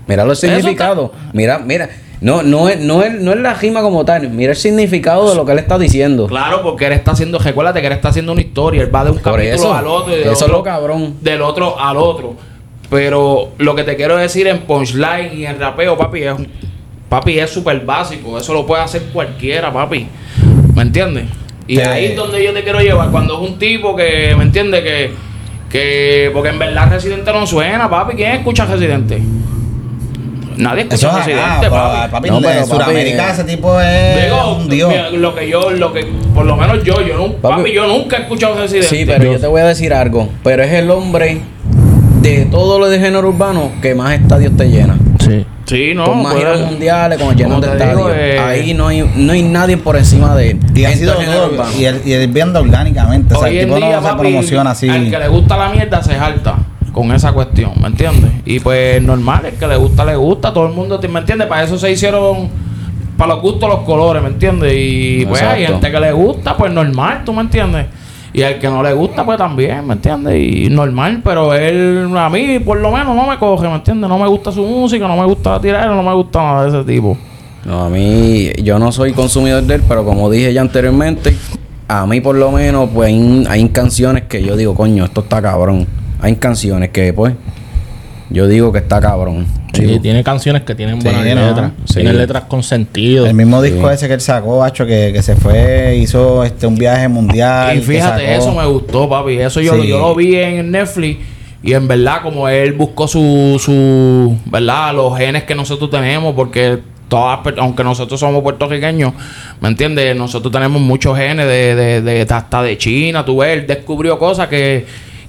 Mira 0.08 0.24
el 0.24 0.32
Eso 0.32 0.42
significado. 0.42 1.12
Mira, 1.34 1.60
mira. 1.60 1.90
No, 2.22 2.42
no, 2.44 2.70
es, 2.70 2.80
no, 2.80 3.04
es, 3.04 3.14
no 3.20 3.34
es 3.34 3.40
la 3.40 3.54
rima 3.54 3.82
como 3.82 4.06
tal. 4.06 4.30
Mira 4.30 4.52
el 4.52 4.58
significado 4.58 5.30
de 5.30 5.36
lo 5.36 5.46
que 5.46 5.52
él 5.52 5.60
está 5.60 5.78
diciendo. 5.78 6.28
Claro, 6.28 6.62
porque 6.64 6.88
él 6.88 6.94
está 6.94 7.12
haciendo, 7.12 7.38
recuérdate 7.40 7.82
que 7.82 7.88
él 7.88 7.94
está 7.94 8.10
haciendo 8.10 8.32
una 8.32 8.42
historia, 8.42 8.82
él 8.82 8.94
va 8.94 9.04
de 9.04 9.12
un 9.12 9.18
Por 9.18 9.34
capítulo 9.34 9.54
eso. 9.56 9.74
al 9.74 9.86
otro 9.88 10.18
y 10.18 10.22
Eso 10.22 10.46
es 10.46 10.52
lo 10.52 10.64
cabrón. 10.64 11.16
del 11.22 11.42
otro 11.42 11.80
al 11.80 11.98
otro. 11.98 12.36
Pero 12.90 13.50
lo 13.58 13.76
que 13.76 13.84
te 13.84 13.96
quiero 13.96 14.16
decir 14.16 14.48
en 14.48 14.60
punchline 14.60 15.38
y 15.38 15.46
en 15.46 15.60
rapeo, 15.60 15.98
papi, 15.98 16.22
es 16.24 16.34
papi 17.10 17.40
es 17.40 17.50
súper 17.50 17.82
básico, 17.82 18.38
eso 18.38 18.54
lo 18.54 18.66
puede 18.66 18.84
hacer 18.84 19.04
cualquiera, 19.12 19.72
papi. 19.72 20.08
¿Me 20.74 20.82
entiendes? 20.84 21.26
Y 21.68 21.80
ahí 21.80 22.06
es 22.06 22.16
donde 22.16 22.44
yo 22.44 22.54
te 22.54 22.64
quiero 22.64 22.80
llevar, 22.80 23.10
cuando 23.12 23.36
es 23.44 23.50
un 23.50 23.58
tipo 23.60 23.96
que, 23.96 24.34
¿me 24.38 24.44
entiendes? 24.44 24.82
Que, 24.84 25.12
que, 25.70 26.30
porque 26.34 26.50
en 26.50 26.60
verdad 26.60 26.90
Residente 26.92 27.32
no 27.34 27.46
suena, 27.46 27.90
papi. 27.90 28.16
¿Quién 28.16 28.32
escucha 28.34 28.66
Residente? 28.66 29.20
Nadie 30.58 30.84
Eso 30.90 30.96
escucha 31.08 31.20
es 31.20 31.26
Residente, 31.26 31.66
acá, 31.66 31.70
papi. 31.70 32.12
papi. 32.12 32.30
No, 32.30 32.42
pero, 32.42 32.60
papi, 32.62 32.70
Sudamérica 32.72 33.32
ese 33.32 33.44
tipo 33.44 33.80
es 33.82 34.24
Digo, 34.24 34.56
un 34.56 34.70
dios. 34.70 34.90
mira, 34.90 35.10
lo 35.12 35.36
que 35.36 35.50
yo, 35.50 35.72
lo 35.72 35.94
que, 35.94 36.06
por 36.34 36.46
lo 36.46 36.56
menos 36.56 36.84
yo, 36.84 37.02
yo 37.02 37.18
no, 37.18 37.34
papi, 37.34 37.56
Papi, 37.58 37.74
yo 37.74 37.88
nunca 37.88 38.18
he 38.18 38.22
escuchado 38.22 38.56
Residente. 38.60 38.88
Sí, 38.88 39.04
pero 39.06 39.24
yo 39.34 39.40
te 39.40 39.48
voy 39.48 39.62
a 39.62 39.66
decir 39.66 39.94
algo. 39.94 40.30
Pero 40.44 40.64
es 40.64 40.72
el 40.72 40.90
hombre 40.92 41.42
de 42.22 42.46
todo 42.46 42.80
lo 42.80 42.88
de 42.90 43.00
género 43.00 43.28
urbano 43.30 43.72
que 43.82 43.94
más 43.96 44.14
estadios 44.14 44.56
te 44.58 44.70
llena. 44.70 44.98
Sí. 45.20 45.46
Sí, 45.66 45.94
no, 45.96 46.06
con 46.06 46.22
más 46.22 46.34
pues, 46.34 46.46
giras 46.46 46.60
mundiales, 46.62 47.20
con 47.20 47.36
llenos 47.36 47.54
como 47.60 47.66
de 47.74 47.78
te 47.80 47.88
digo, 47.90 48.10
estadios. 48.12 48.18
eh, 48.36 48.40
Ahí 48.40 48.74
no 48.76 48.88
hay, 48.88 49.10
no 49.16 49.34
hay 49.34 49.42
nadie 49.42 49.78
por 49.78 49.96
encima 49.98 50.36
de 50.36 50.52
él. 50.52 50.60
Y 50.76 50.86
ha 50.86 50.92
En 50.92 50.98
sido 51.00 51.14
todo 51.14 51.22
el 51.22 51.26
género 51.28 51.46
todo, 51.48 51.54
urbano. 51.56 51.72
y 51.80 51.86
él, 51.86 52.02
y 52.06 52.12
él 52.14 52.28
vende 52.28 52.60
orgánicamente. 52.60 53.34
O 53.34 53.40
sea, 53.40 53.48
Hoy 53.50 53.58
el 53.58 53.64
en 53.64 53.74
tipo 53.74 53.78
día, 53.78 53.96
no 53.96 54.02
se 54.04 54.08
papi, 54.10 54.20
promociona 54.22 54.70
así. 54.72 54.88
al 54.90 55.10
que 55.10 55.18
le 55.18 55.28
gusta 55.28 55.58
la 55.58 55.70
mierda 55.70 56.04
se 56.04 56.14
jalta 56.14 56.56
con 56.96 57.12
esa 57.12 57.34
cuestión, 57.34 57.74
¿me 57.82 57.88
entiendes? 57.88 58.32
Y 58.46 58.62
pues 58.62 59.02
normal, 59.02 59.46
el 59.46 59.56
que 59.56 59.68
le 59.68 59.76
gusta, 59.76 60.06
le 60.06 60.16
gusta, 60.16 60.54
todo 60.54 60.66
el 60.68 60.74
mundo, 60.74 60.98
¿me 61.10 61.20
entiendes? 61.20 61.46
Para 61.46 61.64
eso 61.64 61.78
se 61.78 61.92
hicieron, 61.92 62.48
para 63.18 63.34
los 63.34 63.42
gustos 63.42 63.68
los 63.68 63.80
colores, 63.80 64.24
¿me 64.24 64.30
entiendes? 64.30 64.74
Y 64.78 65.26
pues 65.26 65.42
hay 65.42 65.64
Exacto. 65.64 65.82
gente 65.82 65.92
que 65.92 66.00
le 66.00 66.14
gusta, 66.14 66.56
pues 66.56 66.72
normal, 66.72 67.24
¿tú 67.26 67.34
me 67.34 67.42
entiendes? 67.42 67.88
Y 68.32 68.44
al 68.44 68.60
que 68.60 68.70
no 68.70 68.82
le 68.82 68.94
gusta, 68.94 69.26
pues 69.26 69.38
también, 69.38 69.86
¿me 69.86 69.96
entiendes? 69.96 70.42
Y 70.42 70.70
normal, 70.70 71.20
pero 71.22 71.54
él, 71.54 72.10
a 72.16 72.30
mí, 72.30 72.60
por 72.60 72.78
lo 72.78 72.90
menos, 72.92 73.14
no 73.14 73.28
me 73.28 73.38
coge, 73.38 73.68
¿me 73.68 73.76
entiendes? 73.76 74.10
No 74.10 74.18
me 74.18 74.28
gusta 74.30 74.54
su 74.54 74.64
música, 74.64 75.06
no 75.06 75.18
me 75.18 75.26
gusta 75.26 75.52
la 75.52 75.60
tirada, 75.60 75.94
no 75.94 76.02
me 76.02 76.14
gusta 76.14 76.42
nada 76.42 76.64
de 76.64 76.80
ese 76.80 76.90
tipo. 76.90 77.18
No, 77.66 77.84
a 77.84 77.90
mí, 77.90 78.54
yo 78.64 78.80
no 78.80 78.94
soy 78.94 79.12
consumidor 79.12 79.64
de 79.64 79.76
él, 79.76 79.84
pero 79.86 80.06
como 80.06 80.30
dije 80.30 80.54
ya 80.54 80.62
anteriormente, 80.62 81.36
a 81.90 82.06
mí 82.06 82.22
por 82.22 82.38
lo 82.38 82.52
menos, 82.52 82.90
pues 82.94 83.10
hay, 83.10 83.46
hay 83.50 83.68
canciones 83.68 84.24
que 84.30 84.42
yo 84.42 84.56
digo, 84.56 84.76
coño, 84.76 85.04
esto 85.04 85.20
está 85.20 85.42
cabrón. 85.42 86.05
Hay 86.22 86.36
canciones 86.38 86.90
que, 86.90 87.14
pues, 87.14 87.34
yo 88.30 88.48
digo 88.48 88.72
que 88.72 88.80
está 88.80 89.00
cabrón. 89.00 89.46
Sí, 89.74 90.00
tiene 90.02 90.24
canciones 90.24 90.64
que 90.64 90.74
tienen 90.74 91.02
Sí, 91.02 91.08
buenas 91.08 91.36
¿no? 91.36 91.48
letras. 91.48 91.72
Sí. 91.86 91.96
Tiene 91.96 92.14
letras 92.14 92.44
con 92.48 92.64
sentido. 92.64 93.26
El 93.26 93.34
mismo 93.34 93.62
disco 93.62 93.90
Sí. 93.90 93.94
ese 93.96 94.08
que 94.08 94.14
él 94.14 94.22
sacó, 94.22 94.64
Hacho, 94.64 94.86
que, 94.86 95.12
que 95.14 95.22
se 95.22 95.36
fue, 95.36 95.98
hizo 95.98 96.44
este 96.46 96.66
un 96.66 96.76
viaje 96.76 97.08
mundial. 97.10 97.78
Y 97.78 97.82
fíjate, 97.82 98.36
eso 98.36 98.54
me 98.54 98.66
gustó, 98.66 99.10
papi. 99.10 99.34
Eso 99.38 99.60
yo, 99.60 99.76
Sí. 99.82 99.88
yo 99.88 100.00
lo 100.00 100.16
vi 100.16 100.36
en 100.38 100.72
Netflix. 100.72 101.20
Y 101.62 101.74
en 101.74 101.88
verdad, 101.88 102.22
como 102.24 102.48
él 102.48 102.74
buscó 102.74 103.08
su, 103.08 103.60
su, 103.60 104.38
¿verdad? 104.46 104.94
Los 104.94 105.18
genes 105.18 105.44
que 105.44 105.56
nosotros 105.56 105.90
tenemos, 105.90 106.34
porque 106.36 106.80
todas, 107.10 107.40
aunque 107.58 107.84
nosotros 107.84 108.20
somos 108.20 108.42
puertorriqueños, 108.44 109.14
¿me 109.60 109.68
entiendes? 109.70 110.16
Nosotros 110.16 110.54
tenemos 110.54 110.80
muchos 110.82 111.18
genes 111.18 111.48
de, 111.48 111.76
de, 111.76 112.02
de- 112.02 112.22
hasta 112.34 112.62
de 112.64 112.78
China, 112.78 113.26
tú 113.26 113.38
ves, 113.40 113.60
él 113.60 113.68
descubrió 113.68 114.18
cosas 114.20 114.48
que, 114.48 114.86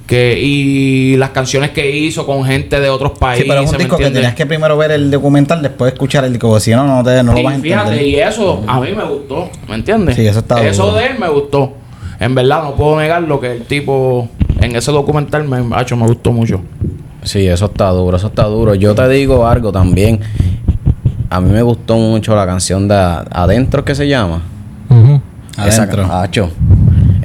que 0.07 0.39
y 0.41 1.17
las 1.17 1.31
canciones 1.31 1.71
que 1.71 1.91
hizo 1.97 2.25
con 2.27 2.45
gente 2.45 2.79
de 2.81 2.89
otros 2.89 3.19
países. 3.19 3.43
Sí, 3.45 3.49
pero 3.49 3.63
es 3.63 3.71
un 3.71 3.77
¿me 3.77 3.79
disco 3.85 3.97
que 3.99 4.11
tenías 4.11 4.35
que 4.35 4.47
primero 4.47 4.77
ver 4.77 4.93
el 4.93 5.11
documental, 5.11 5.61
después 5.63 5.93
escuchar 5.93 6.25
el 6.25 6.33
disco, 6.33 6.59
si 6.61 6.71
no, 6.73 6.87
no, 6.87 7.03
te, 7.03 7.23
no 7.23 7.33
lo 7.33 7.39
Y 7.39 7.43
vas 7.43 7.55
a 7.57 7.59
fíjate, 7.59 7.91
entender. 7.91 8.07
y 8.09 8.21
eso 8.21 8.63
a 8.67 8.81
mí 8.81 8.89
me 8.97 9.05
gustó, 9.05 9.51
¿me 9.69 9.75
entiendes? 9.75 10.15
Sí, 10.17 10.27
eso 10.27 10.39
está 10.39 10.65
Eso 10.65 10.87
duro. 10.87 10.97
de 10.99 11.07
él 11.07 11.19
me 11.19 11.29
gustó. 11.29 11.73
En 12.21 12.35
verdad, 12.35 12.63
no 12.63 12.75
puedo 12.77 12.99
negar 12.99 13.23
lo 13.23 13.41
que 13.41 13.53
el 13.53 13.63
tipo 13.65 14.29
en 14.61 14.75
ese 14.77 14.91
documental 14.93 15.47
me, 15.47 15.61
macho, 15.63 15.97
me 15.97 16.07
gustó 16.07 16.33
mucho. 16.33 16.63
Sí, 17.23 17.47
eso 17.47 17.67
está 17.67 17.89
duro, 17.91 18.17
eso 18.17 18.29
está 18.29 18.45
duro. 18.45 18.75
Yo 18.77 18.95
te 18.95 19.09
digo 19.09 19.47
algo 19.47 19.73
también. 19.73 20.21
A 21.29 21.41
mí 21.41 21.51
me 21.51 21.61
gustó 21.63 21.97
mucho 21.97 22.37
la 22.37 22.47
canción 22.47 22.87
de 22.87 22.95
Adentro 22.95 23.85
que 23.85 23.95
se 23.97 24.07
llama. 24.07 24.43
Ujú. 24.89 25.21
Adentro. 25.59 26.03
Esa, 26.05 26.23
Acho, 26.23 26.51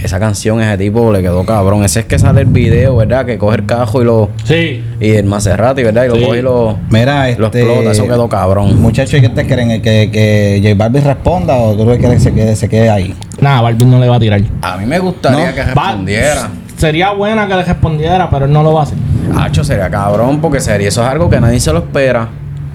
esa 0.03 0.20
canción 0.20 0.60
a 0.60 0.70
ese 0.74 0.84
tipo 0.84 1.12
le 1.12 1.22
quedó 1.22 1.46
cabrón. 1.46 1.84
Ese 1.84 2.01
es 2.01 2.05
que 2.05 2.17
sale 2.20 2.41
el 2.41 2.48
video, 2.48 2.96
¿verdad? 2.98 3.25
Que 3.25 3.38
coge 3.38 3.58
el 3.58 3.65
cajo 3.65 4.01
y 4.01 4.05
lo. 4.05 4.29
Sí. 4.43 4.84
Y 5.00 5.12
el 5.12 5.25
Maserati, 5.25 5.84
¿verdad? 5.84 6.05
Y 6.05 6.08
lo 6.10 6.15
Sí. 6.15 6.24
coge 6.25 6.39
y 6.39 6.41
lo. 6.41 6.77
Mira, 6.89 7.29
Lo 7.38 7.48
este, 7.48 7.62
explota, 7.62 7.91
eso 7.91 8.03
quedó 8.08 8.27
cabrón. 8.29 8.81
Muchachos, 8.81 9.13
¿y 9.15 9.22
¿qué 9.22 9.29
te 9.29 9.46
creen? 9.46 9.81
¿Que, 9.81 10.10
que 10.12 10.60
J 10.63 10.75
Balvin 10.75 11.03
responda 11.03 11.55
o 11.55 11.75
tú 11.75 11.86
crees 11.86 12.00
que 12.00 12.20
se 12.20 12.34
quede, 12.34 12.55
se 12.55 12.67
quede 12.70 12.89
ahí? 12.89 13.15
Nada, 13.39 13.62
Balvin 13.62 13.89
no 13.91 14.00
le 14.00 14.08
va 14.10 14.15
a 14.15 14.20
tirar. 14.20 14.41
A 14.62 14.77
mí 14.77 14.86
me 14.86 15.00
gustaría 15.00 15.50
No, 15.50 15.55
que 15.55 15.63
respondiera. 15.63 16.50
Sería 16.77 17.12
buena 17.12 17.48
que 17.48 17.55
le 17.55 17.63
respondiera, 17.63 18.29
pero 18.29 18.46
él 18.46 18.51
no 18.51 18.63
lo 18.63 18.74
va 18.74 18.79
a 18.81 18.84
hacer. 18.84 18.98
Hacho, 19.38 19.63
sería 19.63 19.89
cabrón 19.89 20.41
porque 20.41 20.60
sería, 20.60 20.88
eso 20.88 21.01
es 21.03 21.08
algo 21.08 21.29
que 21.29 21.39
nadie 21.39 21.60
se 21.60 21.72
lo 21.72 21.79
espera. 21.79 22.27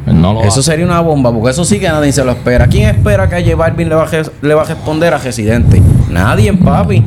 Él 0.06 0.20
no 0.20 0.32
lo 0.32 0.38
va 0.38 0.44
a 0.44 0.48
Eso 0.48 0.62
sería 0.62 0.86
una 0.86 1.00
bomba, 1.00 1.32
porque 1.32 1.50
eso 1.50 1.64
sí 1.64 1.80
que 1.80 1.88
nadie 1.88 2.12
se 2.12 2.24
lo 2.24 2.30
espera. 2.30 2.68
¿Quién 2.68 2.88
espera 2.88 3.28
que 3.28 3.34
a 3.34 3.40
J 3.42 3.56
Balvin 3.56 3.88
le 3.88 3.94
va 3.96 4.04
a, 4.04 4.08
le 4.42 4.54
va 4.54 4.62
a 4.62 4.64
responder 4.64 5.12
a 5.12 5.18
Residente? 5.18 5.82
Nadie, 6.16 6.52
papi. 6.52 7.04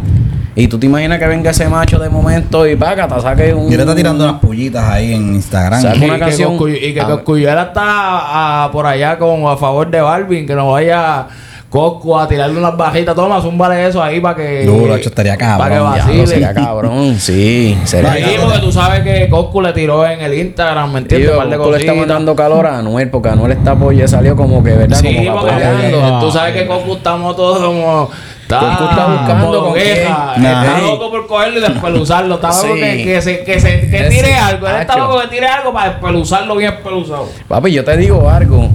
Y 0.56 0.68
tú 0.68 0.78
te 0.78 0.88
imaginas 0.88 1.20
que 1.20 1.28
venga 1.28 1.52
ese 1.52 1.70
macho 1.70 2.00
de 2.00 2.10
momento 2.10 2.68
y 2.68 2.76
págata, 2.76 3.20
saque 3.22 3.54
un. 3.54 3.72
Y 3.72 3.76
le 3.78 3.84
está 3.84 3.96
tirando 3.96 4.24
unas 4.26 4.40
pullitas 4.42 4.84
ahí 4.90 5.14
en 5.14 5.36
Instagram. 5.36 5.82
Saca 5.82 5.96
Y 5.96 6.04
una 6.04 6.14
que 6.16 6.20
canción- 6.20 6.58
Coscuy- 6.58 6.80
y 6.82 6.94
que. 6.94 7.00
Coscuyuela 7.02 7.62
está 7.64 7.82
ah, 7.86 8.70
por 8.72 8.86
allá 8.86 9.18
con 9.18 9.46
a 9.48 9.56
favor 9.56 9.90
de 9.90 10.02
Balvin, 10.02 10.46
que 10.46 10.56
no 10.56 10.72
vaya 10.72 11.28
Coscu 11.70 12.18
a 12.18 12.28
tirarle 12.28 12.58
unas 12.60 12.76
bajitas. 12.76 13.16
Toma, 13.16 13.40
zúmbale 13.42 13.88
eso 13.88 14.02
ahí 14.04 14.20
para 14.20 14.36
que. 14.36 14.66
Duro, 14.66 14.96
hecho, 14.96 15.10
estaría 15.10 15.38
cabrón, 15.38 15.60
Para 15.60 15.76
que 15.76 15.82
Ya, 15.82 15.90
vacile. 16.06 16.18
lo 16.24 16.28
sería 16.28 16.54
cabrón, 16.54 17.16
sí. 17.20 17.78
Sería 17.86 18.14
Sí, 18.16 18.22
cabrón. 18.24 18.42
porque 18.46 18.60
tú 18.60 18.72
sabes 18.72 19.00
que 19.02 19.30
Coscu 19.30 19.62
le 19.62 19.72
tiró 19.72 20.06
en 20.06 20.20
el 20.20 20.34
Instagram, 20.34 20.92
¿me 20.92 21.00
entiendes? 21.00 21.30
Tío, 21.30 21.38
Un 21.38 21.44
par 21.44 21.50
de 21.52 21.58
Coscu 21.58 21.72
le 21.72 21.78
está 21.78 21.94
mandando 21.94 22.36
calor 22.36 22.66
a 22.68 22.80
Anuel, 22.80 23.10
porque 23.10 23.30
Anuel 23.30 23.52
está 23.54 23.72
apoyando, 23.72 24.08
salió 24.10 24.36
como 24.36 24.62
que, 24.62 24.72
¿verdad? 24.74 24.98
Sí, 25.00 25.16
como 25.26 25.42
porque 25.42 25.96
tú 26.20 26.32
sabes 26.32 26.54
que 26.54 26.68
Coscu 26.68 26.96
estamos 26.96 27.36
todos 27.38 27.60
como. 27.64 28.10
Está, 28.56 28.60
Coscu 28.62 28.84
está 28.86 29.06
buscando 29.06 29.46
como 29.52 29.64
con 29.66 29.74
queja. 29.76 30.32
quién. 30.34 30.46
Está 30.48 30.80
Ey. 30.80 30.86
loco 30.88 31.12
por 31.12 31.28
cogerlo 31.28 31.60
y 31.60 31.62
despeluzarlo. 31.62 32.36
Está 32.36 32.48
loco 32.50 32.62
Sí. 32.74 32.80
que, 32.80 33.04
que, 33.04 33.22
se, 33.22 33.44
que, 33.44 33.60
se, 33.60 33.80
que 33.92 34.04
tire 34.10 34.34
algo. 34.36 34.68
Él 34.68 34.76
está 34.82 34.98
loco 34.98 35.22
que 35.22 35.28
tire 35.28 35.48
algo 35.48 35.72
para 35.72 35.90
despeluzarlo 35.92 36.56
bien 36.56 36.74
espeluzado. 36.74 37.28
Papi, 37.48 37.72
yo 37.72 37.84
te 37.84 37.96
digo 37.98 38.28
algo. 38.28 38.70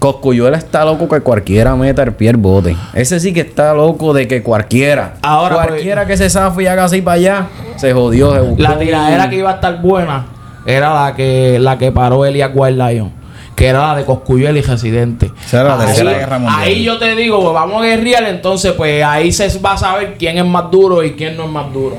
Coscuyuela 0.00 0.56
está 0.56 0.84
loco 0.84 1.08
que 1.08 1.20
cualquiera 1.20 1.76
meta 1.76 2.02
el 2.02 2.14
pie 2.14 2.30
al 2.30 2.38
bote. 2.38 2.74
Ese 2.94 3.20
sí 3.20 3.32
que 3.32 3.40
está 3.42 3.72
loco 3.74 4.12
de 4.14 4.26
que 4.26 4.42
cualquiera. 4.42 5.14
Ahora, 5.22 5.56
pues, 5.56 5.66
cualquiera 5.68 6.06
que 6.06 6.16
se 6.16 6.28
zafe 6.30 6.62
y 6.62 6.66
haga 6.66 6.84
así 6.84 7.00
para 7.02 7.14
allá, 7.16 7.46
se 7.76 7.92
jodió, 7.92 8.32
se 8.32 8.40
buscó 8.40 8.62
La 8.62 8.78
tiradera 8.78 9.28
que 9.30 9.36
iba 9.36 9.50
a 9.50 9.54
estar 9.54 9.80
buena 9.82 10.24
era 10.66 10.92
la 11.04 11.14
que, 11.14 11.58
la 11.60 11.76
que 11.78 11.92
paró 11.92 12.24
Elias 12.24 12.50
Wild 12.54 12.78
Lion, 12.82 13.12
que 13.60 13.66
era 13.66 13.88
la 13.88 13.94
de 13.96 14.06
Coscuyuela 14.06 14.58
y 14.58 14.62
Residente. 14.62 15.30
Esa 15.44 15.60
era 15.60 15.76
la 15.76 15.82
Ahí- 15.82 15.86
Tercera 15.88 16.12
Guerra 16.12 16.38
Mundial. 16.38 16.60
Ahí 16.62 16.82
yo 16.82 16.98
te 16.98 17.14
digo, 17.14 17.42
pues, 17.42 17.52
vamos 17.52 17.82
a 17.82 17.84
guerrear, 17.84 18.24
entonces 18.24 18.72
pues 18.72 19.04
ahí 19.04 19.30
se 19.32 19.58
va 19.58 19.74
a 19.74 19.76
saber 19.76 20.16
quién 20.18 20.38
es 20.38 20.46
más 20.46 20.70
duro 20.70 21.04
y 21.04 21.12
quién 21.12 21.36
no 21.36 21.44
es 21.44 21.50
más 21.50 21.70
duro. 21.70 21.98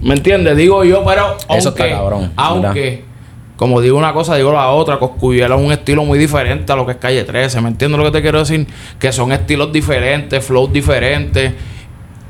¿Me 0.00 0.14
entiendes? 0.14 0.56
Digo 0.56 0.82
yo, 0.82 1.04
pero 1.04 1.26
aunque, 1.26 1.58
Eso 1.58 1.68
está 1.68 1.90
cabrón, 1.90 2.32
aunque 2.36 3.04
como 3.56 3.82
digo 3.82 3.98
una 3.98 4.14
cosa, 4.14 4.34
digo 4.36 4.50
la 4.50 4.70
otra, 4.70 4.98
Coscuyuela 4.98 5.56
es 5.56 5.60
un 5.60 5.70
estilo 5.72 6.04
muy 6.04 6.18
diferente 6.18 6.72
a 6.72 6.76
lo 6.76 6.86
que 6.86 6.92
es 6.92 6.98
Calle 6.98 7.22
13, 7.24 7.60
¿me 7.60 7.68
entiendes 7.68 7.98
lo 7.98 8.04
que 8.06 8.10
te 8.12 8.22
quiero 8.22 8.38
decir? 8.38 8.66
Que 8.98 9.12
son 9.12 9.32
estilos 9.32 9.70
diferentes, 9.70 10.42
flows 10.42 10.72
diferentes 10.72 11.52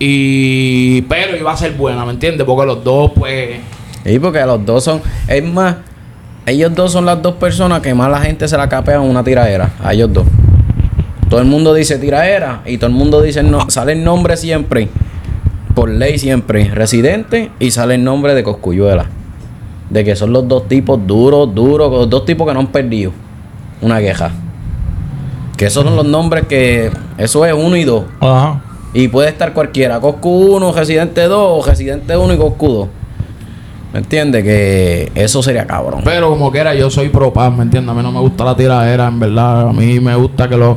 y 0.01 1.03
pero 1.03 1.37
iba 1.37 1.53
a 1.53 1.57
ser 1.57 1.73
buena, 1.75 2.05
¿me 2.05 2.11
entiendes? 2.11 2.45
Porque 2.45 2.67
los 2.67 2.83
dos 2.83 3.13
pues 3.15 3.59
Sí, 4.05 4.19
porque 4.19 4.41
los 4.41 4.65
dos 4.65 4.83
son. 4.83 5.03
Es 5.29 5.45
más, 5.45 5.77
ellos 6.47 6.75
dos 6.75 6.93
son 6.93 7.07
las 7.07 7.23
dos 7.23 7.35
personas 7.35 7.81
que 7.81 7.95
más 7.95 8.11
la 8.11 8.21
gente 8.21 8.49
se 8.49 8.57
la 8.57 8.69
capea 8.69 8.97
en 8.97 9.03
una 9.03 9.23
tiradera. 9.23 9.71
A 9.83 9.93
ellos 9.93 10.13
dos. 10.13 10.27
Todo 11.29 11.41
el 11.41 11.47
mundo 11.47 11.75
dice 11.75 11.99
tiradera 11.99 12.63
y 12.67 12.79
todo 12.79 12.89
el 12.89 12.97
mundo 12.97 13.23
dice 13.23 13.43
no. 13.43 13.71
Sale 13.71 13.93
el 13.93 14.05
nombre 14.05 14.37
siempre. 14.37 14.89
Por 15.75 15.89
ley 15.89 16.19
siempre. 16.19 16.65
Residente 16.69 17.51
y 17.59 17.71
sale 17.71 17.95
el 17.95 18.05
nombre 18.05 18.35
de 18.35 18.43
Coscuyuela. 18.43 19.07
De 19.91 20.05
que 20.05 20.17
son 20.17 20.33
los 20.33 20.49
dos 20.49 20.67
tipos 20.67 20.99
duros, 21.07 21.55
duros. 21.55 21.91
Los 21.91 22.11
dos 22.11 22.25
tipos 22.25 22.47
que 22.47 22.55
no 22.55 22.61
han 22.61 22.69
perdido. 22.69 23.13
Una 23.81 24.01
queja. 24.01 24.31
Que 25.57 25.67
esos 25.67 25.85
son 25.85 25.95
los 25.95 26.07
nombres 26.07 26.47
que. 26.47 26.91
Eso 27.19 27.45
es 27.45 27.53
uno 27.53 27.77
y 27.77 27.85
dos. 27.85 28.05
Ajá. 28.21 28.63
Y 28.93 29.07
puede 29.07 29.29
estar 29.29 29.53
cualquiera, 29.53 30.01
Coscu 30.01 30.57
1, 30.57 30.73
Residente 30.73 31.23
2 31.23 31.39
o 31.39 31.65
Residente 31.65 32.17
1 32.17 32.35
y 32.35 32.37
Coscu 32.37 32.69
2. 32.69 32.89
¿Me 33.93 33.99
entiendes? 33.99 34.45
Que 34.45 35.11
eso 35.17 35.43
sería 35.43 35.67
cabrón. 35.67 36.03
Pero 36.05 36.29
como 36.31 36.51
quiera, 36.53 36.75
yo 36.75 36.91
soy 36.91 37.09
pro 37.09 37.33
paz, 37.33 37.53
¿me 37.53 37.63
entiendes? 37.65 37.91
A 37.91 37.95
mí 37.95 38.03
no 38.03 38.13
me 38.13 38.21
gusta 38.21 38.45
la 38.45 38.57
tiradera, 38.57 39.09
en 39.09 39.19
verdad. 39.19 39.69
A 39.69 39.73
mí 39.73 39.99
me 39.99 40.15
gusta 40.15 40.49
que 40.49 40.57
los, 40.57 40.77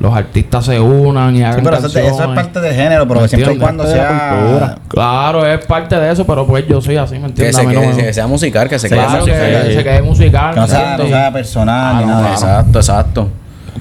los 0.00 0.14
artistas 0.14 0.64
se 0.64 0.80
unan 0.80 1.36
y 1.36 1.42
hagan 1.42 1.56
Sí, 1.56 1.60
pero 1.62 1.76
eso, 1.76 1.82
canciones. 1.82 2.12
eso 2.12 2.22
es 2.24 2.34
parte 2.34 2.60
del 2.60 2.74
género, 2.74 3.06
pero 3.06 3.20
¿Me 3.20 3.28
siempre 3.28 3.52
y 3.54 3.58
cuando 3.58 3.86
sea. 3.86 4.38
cultura. 4.40 4.78
Claro, 4.88 5.46
es 5.46 5.64
parte 5.66 5.94
de 5.96 6.10
eso, 6.12 6.24
pero 6.26 6.46
pues 6.46 6.66
yo 6.66 6.80
soy 6.80 6.96
así, 6.96 7.14
¿me 7.16 7.20
que, 7.20 7.26
entiendes? 7.26 7.56
se 7.56 7.66
mí 7.66 7.74
no 7.74 7.80
quede- 7.82 7.94
me- 7.96 8.02
que 8.04 8.12
sea 8.14 8.26
musical, 8.26 8.68
que 8.68 8.78
se 8.78 8.88
quede 8.88 8.98
Claro, 8.98 9.20
musical. 9.20 9.62
que 9.66 9.74
se 9.74 9.84
quede 9.84 10.02
musical. 10.02 10.54
Que 10.54 10.60
no 10.60 10.62
¿me 10.66 10.68
sea, 10.72 10.78
no 10.78 10.90
entiendes? 10.92 11.16
sea 11.18 11.32
personal 11.32 11.96
ni 11.98 12.04
nada. 12.06 12.30
Exacto, 12.32 12.78
exacto. 12.78 13.28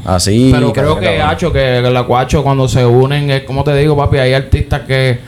Así. 0.05 0.49
Pero 0.53 0.73
creo 0.73 0.99
que. 0.99 1.21
Hacho, 1.21 1.53
que 1.53 1.79
la 1.81 2.03
Cuacho 2.03 2.43
cuando 2.43 2.67
se 2.67 2.85
unen, 2.85 3.29
es 3.31 3.43
como 3.43 3.63
te 3.63 3.73
digo, 3.77 3.95
papi, 3.95 4.17
hay 4.17 4.33
artistas 4.33 4.81
que, 4.81 5.19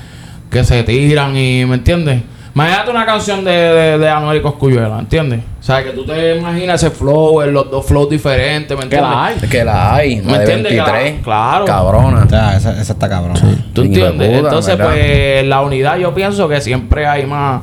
que 0.51 0.63
se 0.65 0.83
tiran 0.83 1.37
y, 1.37 1.63
¿me 1.65 1.75
entiendes? 1.75 2.21
Imagínate 2.55 2.89
una 2.89 3.05
canción 3.05 3.43
de, 3.43 3.51
de, 3.51 3.97
de 3.97 4.09
Anuel 4.09 4.37
y 4.37 4.41
Coscuyuela, 4.41 4.97
¿entiendes? 4.99 5.41
O 5.59 5.63
sea, 5.63 5.83
que 5.83 5.89
tú 5.91 6.05
te 6.05 6.37
imaginas 6.37 6.81
ese 6.81 6.89
flow, 6.89 7.41
los 7.51 7.69
dos 7.69 7.85
flows 7.85 8.09
diferentes, 8.09 8.77
¿me 8.77 8.87
Que 8.87 8.95
entiendes? 8.95 9.11
la 9.11 9.25
hay. 9.25 9.35
Que 9.49 9.63
la 9.65 9.95
hay. 9.95 10.15
¿Me 10.21 10.35
entiendes? 10.37 10.71
Que 10.71 10.77
la- 10.77 10.91
23. 10.91 11.23
claro. 11.23 11.65
Cabrona. 11.65 12.23
O 12.25 12.29
sea, 12.29 12.55
esa, 12.55 12.71
esa 12.79 12.93
está 12.93 13.09
cabrón. 13.09 13.35
¿Tú 13.73 13.83
Hijo 13.83 13.93
de 13.93 14.07
entiendes? 14.07 14.27
puta, 14.37 14.47
Entonces, 14.49 14.77
¿verdad? 14.77 14.93
pues, 14.93 15.45
la 15.47 15.61
unidad 15.63 15.97
yo 15.97 16.13
pienso 16.15 16.47
que 16.47 16.61
siempre 16.61 17.05
hay 17.05 17.25
más... 17.25 17.61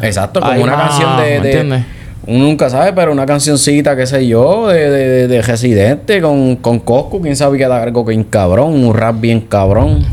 Exacto, 0.00 0.40
como 0.40 0.52
Hay 0.52 0.62
una 0.62 0.76
más, 0.76 0.88
canción 0.88 1.16
de. 1.18 1.22
¿me 1.22 1.28
de- 1.30 1.36
entiendes? 1.36 1.84
uno 2.26 2.44
nunca 2.44 2.70
sabe, 2.70 2.92
pero 2.94 3.12
una 3.12 3.26
cancioncita, 3.26 3.94
qué 3.96 4.06
sé 4.06 4.26
yo, 4.26 4.68
de, 4.68 4.88
de, 4.90 5.08
de- 5.08 5.28
de 5.28 5.42
Residente 5.42 6.22
con, 6.22 6.56
con 6.56 6.78
Coscu, 6.78 7.20
quién 7.20 7.36
sabe 7.36 7.58
que 7.58 7.66
da 7.68 7.82
algo 7.82 8.02
bien 8.04 8.24
cabrón, 8.24 8.82
un 8.82 8.94
rap 8.94 9.16
bien 9.20 9.40
cabrón. 9.40 10.06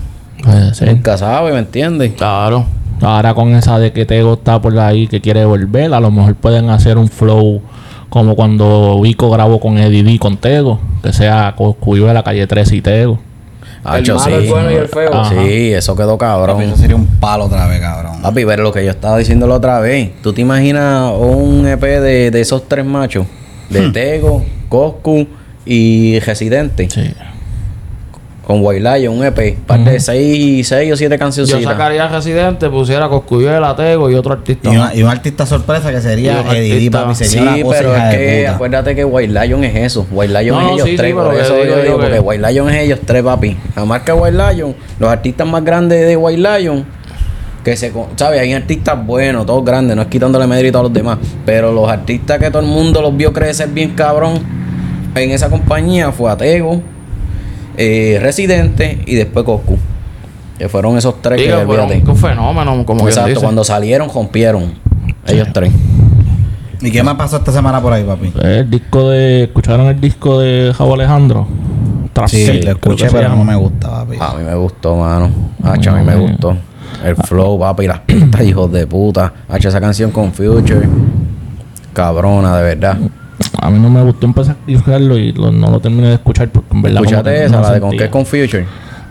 Puede 0.43 0.73
ser. 0.73 0.89
Nunca 0.89 1.17
sabe, 1.17 1.53
¿me 1.53 1.59
entiendes? 1.59 2.11
Claro. 2.17 2.65
Ahora 3.01 3.33
con 3.33 3.55
esa 3.55 3.79
de 3.79 3.91
que 3.93 4.05
Tego 4.05 4.33
está 4.33 4.61
por 4.61 4.77
ahí 4.79 5.07
que 5.07 5.21
quiere 5.21 5.45
volver, 5.45 5.93
a 5.93 5.99
lo 5.99 6.11
mejor 6.11 6.35
pueden 6.35 6.69
hacer 6.69 6.97
un 6.97 7.07
flow 7.07 7.61
como 8.09 8.35
cuando 8.35 8.99
Vico 9.01 9.29
grabó 9.29 9.59
con 9.59 9.77
Eddie 9.77 10.03
D 10.03 10.17
con 10.19 10.37
Tego, 10.37 10.79
que 11.03 11.13
sea 11.13 11.53
Coscuyo 11.55 12.07
de 12.07 12.13
la 12.13 12.23
calle 12.23 12.45
13 12.47 12.75
y 12.75 12.81
Tego. 12.81 13.19
Hacho, 13.83 14.15
malo, 14.15 14.37
el 14.37 14.49
bueno 14.49 14.71
y 14.71 14.73
el 14.75 14.87
feo. 14.89 15.09
Ah, 15.13 15.29
Sí, 15.29 15.71
eso 15.71 15.95
quedó 15.95 16.17
Papi, 16.17 16.19
cabrón. 16.19 16.61
eso 16.63 16.75
sería 16.75 16.97
un 16.97 17.05
palo 17.05 17.45
otra 17.45 17.65
vez, 17.67 17.79
cabrón. 17.79 18.21
Papi, 18.21 18.43
pero 18.45 18.63
lo 18.63 18.73
que 18.73 18.83
yo 18.83 18.91
estaba 18.91 19.17
diciendo 19.17 19.47
la 19.47 19.55
otra 19.55 19.79
vez, 19.79 20.11
¿tú 20.21 20.33
te 20.33 20.41
imaginas 20.41 21.13
un 21.17 21.65
EP 21.65 21.81
de, 21.81 22.29
de 22.31 22.41
esos 22.41 22.67
tres 22.67 22.83
machos? 22.85 23.25
De 23.69 23.87
Hmm. 23.87 23.93
Tego, 23.93 24.43
Coscu 24.67 25.27
y 25.65 26.19
Residente. 26.19 26.89
Sí. 26.89 27.13
Con 28.49 28.65
White 28.65 28.79
Lion, 28.81 29.15
un 29.19 29.23
EP. 29.23 29.59
Par 29.67 29.79
de 29.83 29.99
seis, 29.99 30.67
seis 30.67 30.91
o 30.91 30.95
siete 30.97 31.13
Yo 31.17 31.19
cancioncitas. 31.19 31.61
sacaría 31.63 32.07
Residente, 32.07 32.67
pusiera 32.67 33.07
Coscuyuela, 33.07 33.75
Tego 33.75 34.09
y 34.09 34.15
otro 34.15 34.33
artista 34.33 34.69
Y, 34.73 34.75
más. 34.75 34.87
una- 34.91 34.95
y 34.95 35.03
un 35.03 35.09
artista 35.09 35.45
sorpresa 35.45 35.91
que 35.91 36.01
sería 36.01 36.41
Eddie 36.51 36.69
D, 36.69 36.73
artista- 36.73 37.03
papi. 37.03 37.15
Sí, 37.25 37.37
pero 37.69 37.89
hija 37.93 38.11
es 38.11 38.17
de 38.17 38.25
que 38.25 38.39
puta. 38.41 38.55
acuérdate 38.55 38.95
que 38.95 39.05
White 39.05 39.33
Lion 39.45 39.63
es 39.65 39.75
eso. 39.75 40.07
White 40.09 40.33
Lion 40.41 40.57
No, 40.57 40.67
es 40.69 40.73
ellos 40.73 40.85
sí, 40.85 40.89
sí, 40.93 40.97
tres. 40.97 41.13
por 41.13 41.31
que 41.31 41.41
eso 41.41 41.53
digo 41.53 41.65
yo 41.65 41.69
yo 41.75 41.81
digo, 41.83 41.97
que- 41.97 42.01
porque 42.05 42.19
White 42.21 42.51
Lion 42.51 42.69
es 42.71 42.75
ellos 42.85 42.99
tres, 43.05 43.21
papi. 43.21 43.55
La 43.75 43.85
marca 43.85 44.15
White 44.15 44.37
Lion, 44.55 44.75
los 44.99 45.09
artistas 45.11 45.47
más 45.47 45.63
grandes 45.63 46.07
de 46.07 46.17
White 46.17 46.41
Lion, 46.59 46.85
que 47.63 47.77
se, 47.77 47.91
con- 47.91 48.07
¿sabes? 48.15 48.41
Hay 48.41 48.51
artistas 48.53 49.05
buenos, 49.05 49.45
todos 49.45 49.63
grandes, 49.63 49.95
no 49.95 50.01
es 50.01 50.07
quitándole 50.07 50.47
mérito 50.47 50.79
a 50.79 50.81
los 50.81 50.91
demás. 50.93 51.19
Pero 51.45 51.71
los 51.71 51.87
artistas 51.87 52.39
que 52.39 52.49
todo 52.49 52.63
el 52.63 52.67
mundo 52.67 52.99
los 52.99 53.15
vio 53.15 53.31
crecer 53.31 53.69
bien 53.69 53.91
cabrón 53.91 54.39
en 55.13 55.29
esa 55.29 55.51
compañía 55.51 56.11
fue 56.11 56.31
Atego, 56.31 56.81
eh, 57.81 58.19
Residente 58.21 59.01
y 59.05 59.15
después 59.15 59.45
Coscu. 59.45 59.77
Que 60.57 60.67
fueron 60.67 60.97
esos 60.97 61.21
tres 61.21 61.39
Digo, 61.39 61.55
que 61.57 61.63
olvídate. 61.63 62.03
un 62.05 62.17
fenómeno, 62.17 62.85
como 62.85 63.03
que 63.05 63.09
Exacto, 63.11 63.29
dice. 63.29 63.41
cuando 63.41 63.63
salieron, 63.63 64.09
rompieron. 64.13 64.73
Ellos 65.25 65.47
tres. 65.53 65.71
¿Y 66.81 66.91
qué 66.91 67.01
más 67.03 67.15
pasó 67.15 67.37
esta 67.37 67.51
semana 67.53 67.81
por 67.81 67.93
ahí, 67.93 68.03
papi? 68.03 68.33
El 68.41 68.69
disco 68.69 69.09
de. 69.09 69.43
¿Escucharon 69.45 69.87
el 69.87 69.99
disco 70.01 70.39
de 70.41 70.73
Javo 70.77 70.95
Alejandro? 70.95 71.47
Tras 72.11 72.31
Sí, 72.31 72.61
lo 72.61 72.71
escuché, 72.71 73.07
pero 73.09 73.29
no 73.29 73.43
me 73.45 73.55
gusta, 73.55 73.89
papi. 73.89 74.17
A 74.19 74.33
mí 74.33 74.43
me 74.43 74.55
gustó, 74.55 74.97
mano. 74.97 75.29
Hacho, 75.63 75.91
a 75.91 75.93
mí 75.95 76.03
me 76.05 76.15
gustó. 76.17 76.57
El 77.05 77.15
flow, 77.15 77.57
papi, 77.59 77.87
las 77.87 77.99
pistas, 77.99 78.41
hijos 78.43 78.69
de 78.73 78.85
puta. 78.85 79.31
Ha 79.47 79.55
hecho 79.57 79.69
esa 79.69 79.79
canción 79.79 80.11
con 80.11 80.33
Future. 80.33 80.89
Cabrona, 81.93 82.57
de 82.57 82.63
verdad. 82.63 82.97
A 83.61 83.69
mí 83.69 83.79
no 83.79 83.89
me 83.89 84.01
gustó 84.03 84.25
empezar 84.25 84.55
a 84.67 84.71
escucharlo 84.71 85.17
y 85.17 85.31
lo- 85.33 85.51
no 85.51 85.69
lo 85.69 85.79
terminé 85.79 86.07
de 86.09 86.13
escuchar 86.15 86.49
porque 86.49 86.73
en 86.73 86.81
verdad. 86.81 87.01
que 87.23 87.45
esa, 87.45 87.55
no 87.55 87.61
la 87.61 87.71
de 87.73 87.81
con 87.81 87.91
qué 87.91 88.09
con 88.09 88.25
Future. 88.25 88.65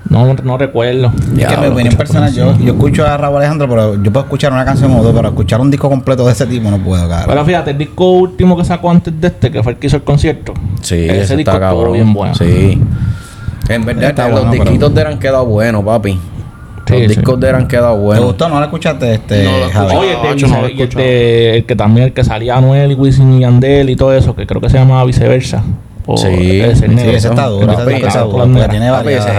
No, 0.09 0.33
no 0.33 0.57
recuerdo. 0.57 1.13
Es 1.37 1.47
que 1.47 1.57
mi 1.59 1.67
opinión 1.67 1.95
personal, 1.95 2.33
yo, 2.33 2.57
yo 2.59 2.73
escucho 2.73 3.05
a 3.07 3.17
Raúl 3.19 3.37
Alejandro, 3.39 3.69
pero 3.69 4.03
yo 4.03 4.11
puedo 4.11 4.25
escuchar 4.25 4.53
una 4.53 4.65
canción 4.65 4.91
o 4.95 5.03
dos, 5.03 5.15
pero 5.15 5.29
escuchar 5.29 5.61
un 5.61 5.71
disco 5.71 5.91
completo 5.91 6.25
de 6.25 6.33
ese 6.33 6.47
tipo 6.47 6.71
no 6.71 6.79
puedo, 6.79 7.07
cara. 7.09 7.27
Pero 7.27 7.45
fíjate, 7.45 7.73
el 7.73 7.79
disco 7.79 8.13
último 8.13 8.57
que 8.57 8.65
sacó 8.65 8.91
antes 8.91 9.21
de 9.21 9.27
este, 9.27 9.51
que 9.51 9.63
fue 9.63 9.73
el 9.73 9.79
que 9.79 9.89
hizo 9.89 9.97
el 9.97 10.05
concierto. 10.05 10.55
Sí, 10.81 10.95
ese 10.95 11.21
ese 11.23 11.37
disco 11.37 11.51
está 11.51 11.67
estuvo 11.67 11.81
cabrón. 11.83 11.93
bien 11.93 12.15
bueno. 12.15 12.35
Sí. 12.35 12.81
En 13.69 13.85
verdad, 13.85 14.11
Está 14.11 14.29
los 14.29 14.33
bueno, 14.41 14.51
pero- 14.53 14.65
disquitos 14.65 14.95
de 14.95 15.01
él 15.03 15.07
han 15.09 15.19
quedado 15.19 15.45
buenos, 15.45 15.85
papi. 15.85 16.19
Sí, 16.89 17.03
los 17.03 17.03
sí. 17.03 17.09
discos 17.17 17.41
de 17.41 17.49
él 17.51 17.55
han 17.55 17.69
quedado 17.69 17.95
¿Te 17.97 18.01
buenos. 18.01 18.25
gustó? 18.27 18.49
¿No 18.49 18.59
la 18.59 18.67
escuchaste, 18.67 19.15
este, 19.15 19.45
No 19.45 19.51
escuché. 19.67 19.97
Oye, 19.97 20.17
Ah, 20.23 20.31
este, 20.35 20.47
no 20.49 20.61
lo 20.61 20.67
he 20.67 20.73
y 20.73 20.73
este- 20.73 20.83
escuchado. 20.85 21.05
el 21.57 21.65
que 21.67 21.77
también 21.77 22.07
el 22.09 22.13
que 22.13 22.25
salía 22.25 22.57
Anuel 22.57 22.93
y 22.93 22.95
Wisin 22.95 23.33
y 23.35 23.41
Yandel 23.41 23.91
y 23.91 23.97
todo 23.97 24.15
eso, 24.15 24.35
que 24.35 24.47
creo 24.47 24.61
que 24.61 24.69
se 24.71 24.79
llamaba 24.79 25.05
viceversa. 25.05 25.63
Sí, 26.17 26.61
ese, 26.63 26.77
Sí, 26.77 26.85
el 26.87 26.99
ese 27.15 27.29
está 27.29 27.47
duro, 27.49 27.71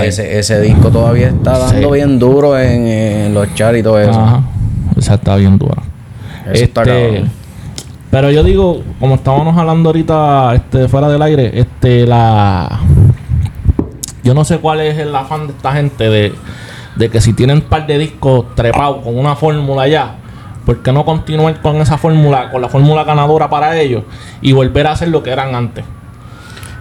ese 0.04 0.62
disco 0.62 0.90
todavía 0.92 1.28
está 1.30 1.58
dando 1.58 1.88
Sí. 1.90 1.94
bien 1.96 2.20
duro 2.20 2.58
en, 2.60 2.86
en 2.88 3.34
los 3.34 3.54
charts 3.56 3.80
y 3.80 3.84
todo 3.84 4.00
eso. 4.00 4.12
Ajá. 4.20 4.44
Esa 4.98 5.16
está 5.16 5.36
bien 5.36 5.58
dura. 5.58 5.82
Eso 6.52 6.64
está 6.66 6.84
cabrón. 6.84 7.32
pero 8.12 8.30
yo 8.32 8.44
digo, 8.44 8.82
como 9.00 9.16
estábamos 9.16 9.58
hablando 9.58 9.90
ahorita 9.90 10.54
este, 10.56 10.88
fuera 10.88 11.10
del 11.10 11.22
aire, 11.24 11.52
este 11.60 12.06
la 12.06 12.80
yo 14.24 14.34
no 14.34 14.44
sé 14.46 14.58
cuál 14.60 14.82
es 14.82 14.98
el 15.00 15.16
afán 15.16 15.48
de 15.48 15.54
esta 15.54 15.72
gente 15.74 16.10
de, 16.10 16.34
de 17.00 17.10
que 17.10 17.22
si 17.22 17.32
tienen 17.32 17.60
un 17.60 17.62
par 17.62 17.88
de 17.88 17.98
discos 17.98 18.54
trepados 18.56 19.02
con 19.04 19.18
una 19.18 19.34
fórmula 19.34 19.88
ya, 19.88 20.16
¿por 20.66 20.84
qué 20.84 20.92
no 20.92 21.06
continuar 21.06 21.62
con 21.62 21.78
esa 21.78 21.98
fórmula, 21.98 22.52
con 22.52 22.62
la 22.62 22.68
fórmula 22.68 23.06
ganadora 23.06 23.50
para 23.50 23.80
ellos 23.80 24.04
y 24.42 24.52
volver 24.52 24.86
a 24.86 24.92
hacer 24.92 25.08
lo 25.08 25.24
que 25.24 25.32
eran 25.32 25.56
antes? 25.56 25.86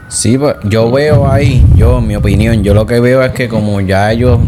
Sí, 0.08 0.36
pues 0.36 0.56
yo 0.64 0.90
veo 0.90 1.30
ahí, 1.30 1.64
yo, 1.76 1.98
en 1.98 2.08
mi 2.08 2.16
opinión, 2.16 2.64
yo 2.64 2.74
lo 2.74 2.84
que 2.84 2.98
veo 2.98 3.22
es 3.22 3.30
que 3.30 3.48
como 3.48 3.80
ya 3.80 4.10
ellos 4.10 4.40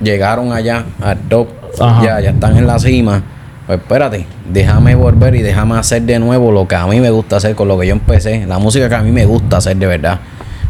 llegaron 0.00 0.52
allá 0.52 0.84
al 1.02 1.18
top, 1.22 1.48
Ajá. 1.80 2.04
ya, 2.04 2.20
ya 2.20 2.30
están 2.30 2.56
en 2.56 2.68
la 2.68 2.78
cima, 2.78 3.20
pues 3.66 3.80
espérate, 3.80 4.26
déjame 4.48 4.94
volver 4.94 5.34
y 5.34 5.42
déjame 5.42 5.76
hacer 5.76 6.02
de 6.02 6.20
nuevo 6.20 6.52
lo 6.52 6.68
que 6.68 6.76
a 6.76 6.86
mí 6.86 7.00
me 7.00 7.10
gusta 7.10 7.38
hacer, 7.38 7.56
con 7.56 7.66
lo 7.66 7.76
que 7.76 7.88
yo 7.88 7.94
empecé, 7.94 8.46
la 8.46 8.60
música 8.60 8.88
que 8.88 8.94
a 8.94 9.02
mí 9.02 9.10
me 9.10 9.26
gusta 9.26 9.56
hacer 9.56 9.76
de 9.76 9.86
verdad. 9.86 10.20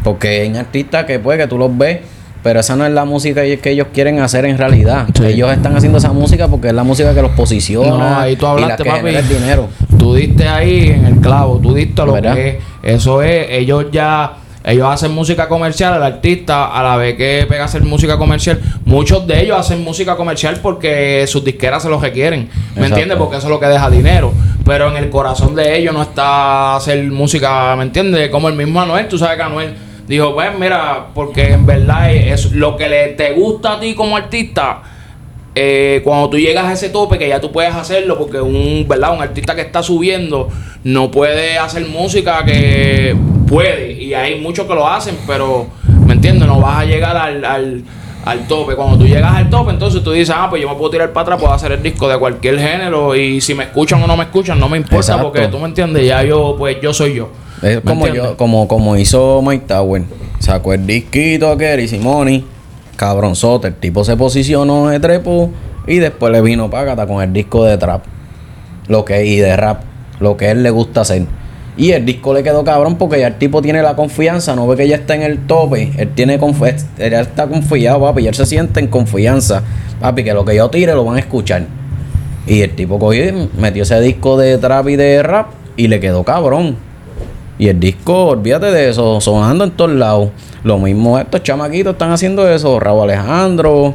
Porque 0.03 0.41
hay 0.41 0.57
artistas 0.57 1.05
que 1.05 1.19
pues 1.19 1.37
que 1.37 1.45
tú 1.45 1.59
los 1.59 1.77
ves, 1.77 1.99
pero 2.43 2.59
esa 2.61 2.75
no 2.75 2.85
es 2.85 2.91
la 2.91 3.05
música 3.05 3.41
que 3.43 3.69
ellos 3.69 3.87
quieren 3.93 4.19
hacer 4.19 4.45
en 4.45 4.57
realidad. 4.57 5.07
Sí. 5.15 5.25
Ellos 5.25 5.51
están 5.51 5.75
haciendo 5.75 5.97
esa 5.97 6.11
música 6.13 6.47
porque 6.47 6.69
es 6.69 6.73
la 6.73 6.83
música 6.83 7.13
que 7.13 7.21
los 7.21 7.31
posiciona 7.31 7.89
No, 7.89 8.19
ahí 8.19 8.35
tú 8.35 8.45
y 8.45 8.47
la 8.47 8.51
hablaste, 8.51 8.83
que 8.83 8.89
papi. 8.89 9.07
el 9.09 9.27
dinero. 9.27 9.67
Tú 9.97 10.13
diste 10.15 10.47
ahí 10.47 10.87
en 10.89 11.05
el 11.05 11.15
clavo, 11.17 11.59
tú 11.59 11.73
diste 11.73 12.05
lo 12.05 12.13
¿Verdad? 12.13 12.35
que 12.35 12.49
es. 12.49 12.55
Eso 12.81 13.21
es, 13.21 13.47
ellos 13.49 13.87
ya, 13.91 14.35
ellos 14.63 14.87
hacen 14.89 15.11
música 15.13 15.49
comercial, 15.49 15.95
el 15.97 16.03
artista 16.03 16.67
a 16.67 16.81
la 16.81 16.95
vez 16.95 17.15
que 17.15 17.45
pega 17.49 17.63
a 17.63 17.65
hacer 17.65 17.83
música 17.83 18.17
comercial, 18.17 18.61
muchos 18.85 19.27
de 19.27 19.41
ellos 19.41 19.57
hacen 19.59 19.83
música 19.83 20.15
comercial 20.15 20.59
porque 20.61 21.25
sus 21.27 21.43
disqueras 21.43 21.83
se 21.83 21.89
los 21.89 22.01
requieren, 22.01 22.49
¿me 22.75 22.87
entiendes? 22.87 23.17
Porque 23.17 23.35
eso 23.37 23.47
es 23.47 23.51
lo 23.51 23.59
que 23.59 23.65
deja 23.67 23.89
dinero, 23.89 24.31
pero 24.65 24.89
en 24.89 24.95
el 24.95 25.09
corazón 25.09 25.55
de 25.55 25.77
ellos 25.77 25.93
no 25.93 26.01
está 26.03 26.77
hacer 26.77 27.03
música, 27.11 27.75
¿me 27.75 27.83
entiendes? 27.83 28.29
Como 28.29 28.47
el 28.47 28.55
mismo 28.55 28.81
Anuel, 28.81 29.07
tú 29.09 29.17
sabes 29.17 29.35
que 29.35 29.43
Anuel 29.43 29.73
dijo, 30.09 30.33
pues 30.33 30.49
mira, 30.59 31.07
porque 31.13 31.53
en 31.53 31.65
verdad 31.65 32.11
es 32.11 32.51
lo 32.51 32.75
que 32.75 32.89
le, 32.89 33.07
te 33.09 33.31
gusta 33.33 33.73
a 33.73 33.79
ti 33.79 33.93
como 33.93 34.17
artista, 34.17 34.81
eh, 35.55 36.01
cuando 36.03 36.29
tú 36.29 36.37
llegas 36.37 36.65
a 36.65 36.73
ese 36.73 36.89
tope 36.89 37.17
que 37.17 37.27
ya 37.27 37.39
tú 37.39 37.51
puedes 37.51 37.73
hacerlo 37.73 38.17
porque 38.17 38.39
un 38.39 38.85
verdad 38.87 39.13
un 39.13 39.21
artista 39.21 39.55
que 39.55 39.61
está 39.61 39.81
subiendo 39.81 40.47
no 40.83 41.09
puede 41.09 41.57
hacer 41.57 41.85
música 41.87 42.45
que 42.45 43.15
puede 43.47 43.93
y 43.93 44.13
hay 44.13 44.39
muchos 44.39 44.67
que 44.67 44.75
lo 44.75 44.87
hacen 44.87 45.17
pero 45.25 45.67
me 46.05 46.13
entiendes 46.13 46.47
no 46.47 46.59
vas 46.61 46.77
a 46.77 46.85
llegar 46.85 47.17
al, 47.17 47.43
al, 47.43 47.83
al 48.25 48.47
tope. 48.47 48.75
Cuando 48.75 48.99
tú 48.99 49.07
llegas 49.07 49.35
al 49.35 49.49
tope 49.49 49.71
entonces 49.71 50.03
tú 50.03 50.11
dices 50.11 50.33
ah 50.37 50.47
pues 50.49 50.61
yo 50.61 50.69
me 50.69 50.75
puedo 50.75 50.91
tirar 50.91 51.11
para 51.11 51.23
atrás 51.23 51.39
puedo 51.39 51.53
hacer 51.53 51.71
el 51.71 51.81
disco 51.81 52.07
de 52.07 52.17
cualquier 52.17 52.59
género 52.59 53.15
y 53.15 53.41
si 53.41 53.55
me 53.55 53.63
escuchan 53.63 54.01
o 54.03 54.07
no 54.07 54.15
me 54.15 54.25
escuchan 54.25 54.59
no 54.59 54.69
me 54.69 54.77
importa 54.77 54.97
Exacto. 55.13 55.23
porque 55.31 55.47
tú 55.47 55.57
me 55.57 55.65
entiendes 55.65 56.05
ya 56.05 56.23
yo 56.23 56.55
pues 56.57 56.77
yo 56.79 56.93
soy 56.93 57.15
yo 57.15 57.29
Es 57.61 57.75
¿Me 57.75 57.81
como 57.81 58.07
yo, 58.07 58.37
como, 58.37 58.67
como 58.67 58.95
hizo 58.97 59.41
Mike 59.41 59.65
Tower. 59.67 60.03
Sacó 60.39 60.73
el 60.73 60.85
disquito 60.87 61.49
aquel 61.51 61.81
y 61.81 61.87
Simoni. 61.87 62.45
Cabronzote. 62.95 63.67
El 63.69 63.75
tipo 63.75 64.03
se 64.03 64.15
posicionó 64.17 64.87
de 64.89 64.99
trepo 64.99 65.51
y 65.87 65.97
después 65.97 66.31
le 66.31 66.41
vino 66.41 66.69
págata 66.69 67.05
con 67.07 67.21
el 67.21 67.33
disco 67.33 67.65
de 67.65 67.77
trap. 67.77 68.03
Lo 68.87 69.05
que 69.05 69.25
y 69.25 69.37
de 69.37 69.55
rap. 69.55 69.81
Lo 70.19 70.37
que 70.37 70.51
él 70.51 70.63
le 70.63 70.69
gusta 70.69 71.01
hacer. 71.01 71.25
Y 71.77 71.91
el 71.91 72.05
disco 72.05 72.33
le 72.33 72.43
quedó 72.43 72.63
cabrón 72.65 72.95
porque 72.97 73.19
ya 73.19 73.27
el 73.27 73.37
tipo 73.37 73.61
tiene 73.61 73.81
la 73.81 73.95
confianza, 73.95 74.53
no 74.53 74.67
ve 74.67 74.75
que 74.75 74.87
ya 74.87 74.97
está 74.97 75.15
en 75.15 75.21
el 75.21 75.45
tope. 75.47 75.91
Él 75.97 76.09
tiene 76.13 76.37
confi- 76.39 76.83
él 76.97 77.11
ya 77.11 77.21
está 77.21 77.47
confiado, 77.47 78.01
papi. 78.01 78.23
Y 78.23 78.27
él 78.27 78.35
se 78.35 78.45
siente 78.45 78.79
en 78.81 78.87
confianza. 78.87 79.63
Papi, 80.01 80.23
que 80.25 80.33
lo 80.33 80.43
que 80.43 80.55
yo 80.55 80.69
tire 80.69 80.93
lo 80.93 81.05
van 81.05 81.15
a 81.17 81.19
escuchar. 81.19 81.65
Y 82.47 82.61
el 82.61 82.75
tipo 82.75 82.99
cogió 82.99 83.47
metió 83.57 83.83
ese 83.83 83.99
disco 84.01 84.37
de 84.37 84.57
trap 84.57 84.89
y 84.89 84.95
de 84.97 85.23
rap 85.23 85.51
y 85.77 85.87
le 85.87 85.99
quedó 86.01 86.23
cabrón. 86.23 86.75
Y 87.59 87.67
el 87.67 87.79
disco, 87.79 88.27
olvídate 88.27 88.67
de 88.71 88.89
eso, 88.89 89.19
sonando 89.21 89.63
en 89.65 89.71
todos 89.71 89.91
lados. 89.91 90.29
Lo 90.63 90.77
mismo, 90.79 91.19
estos 91.19 91.43
chamaquitos 91.43 91.93
están 91.93 92.11
haciendo 92.11 92.49
eso, 92.49 92.79
Raúl 92.79 93.03
Alejandro. 93.03 93.93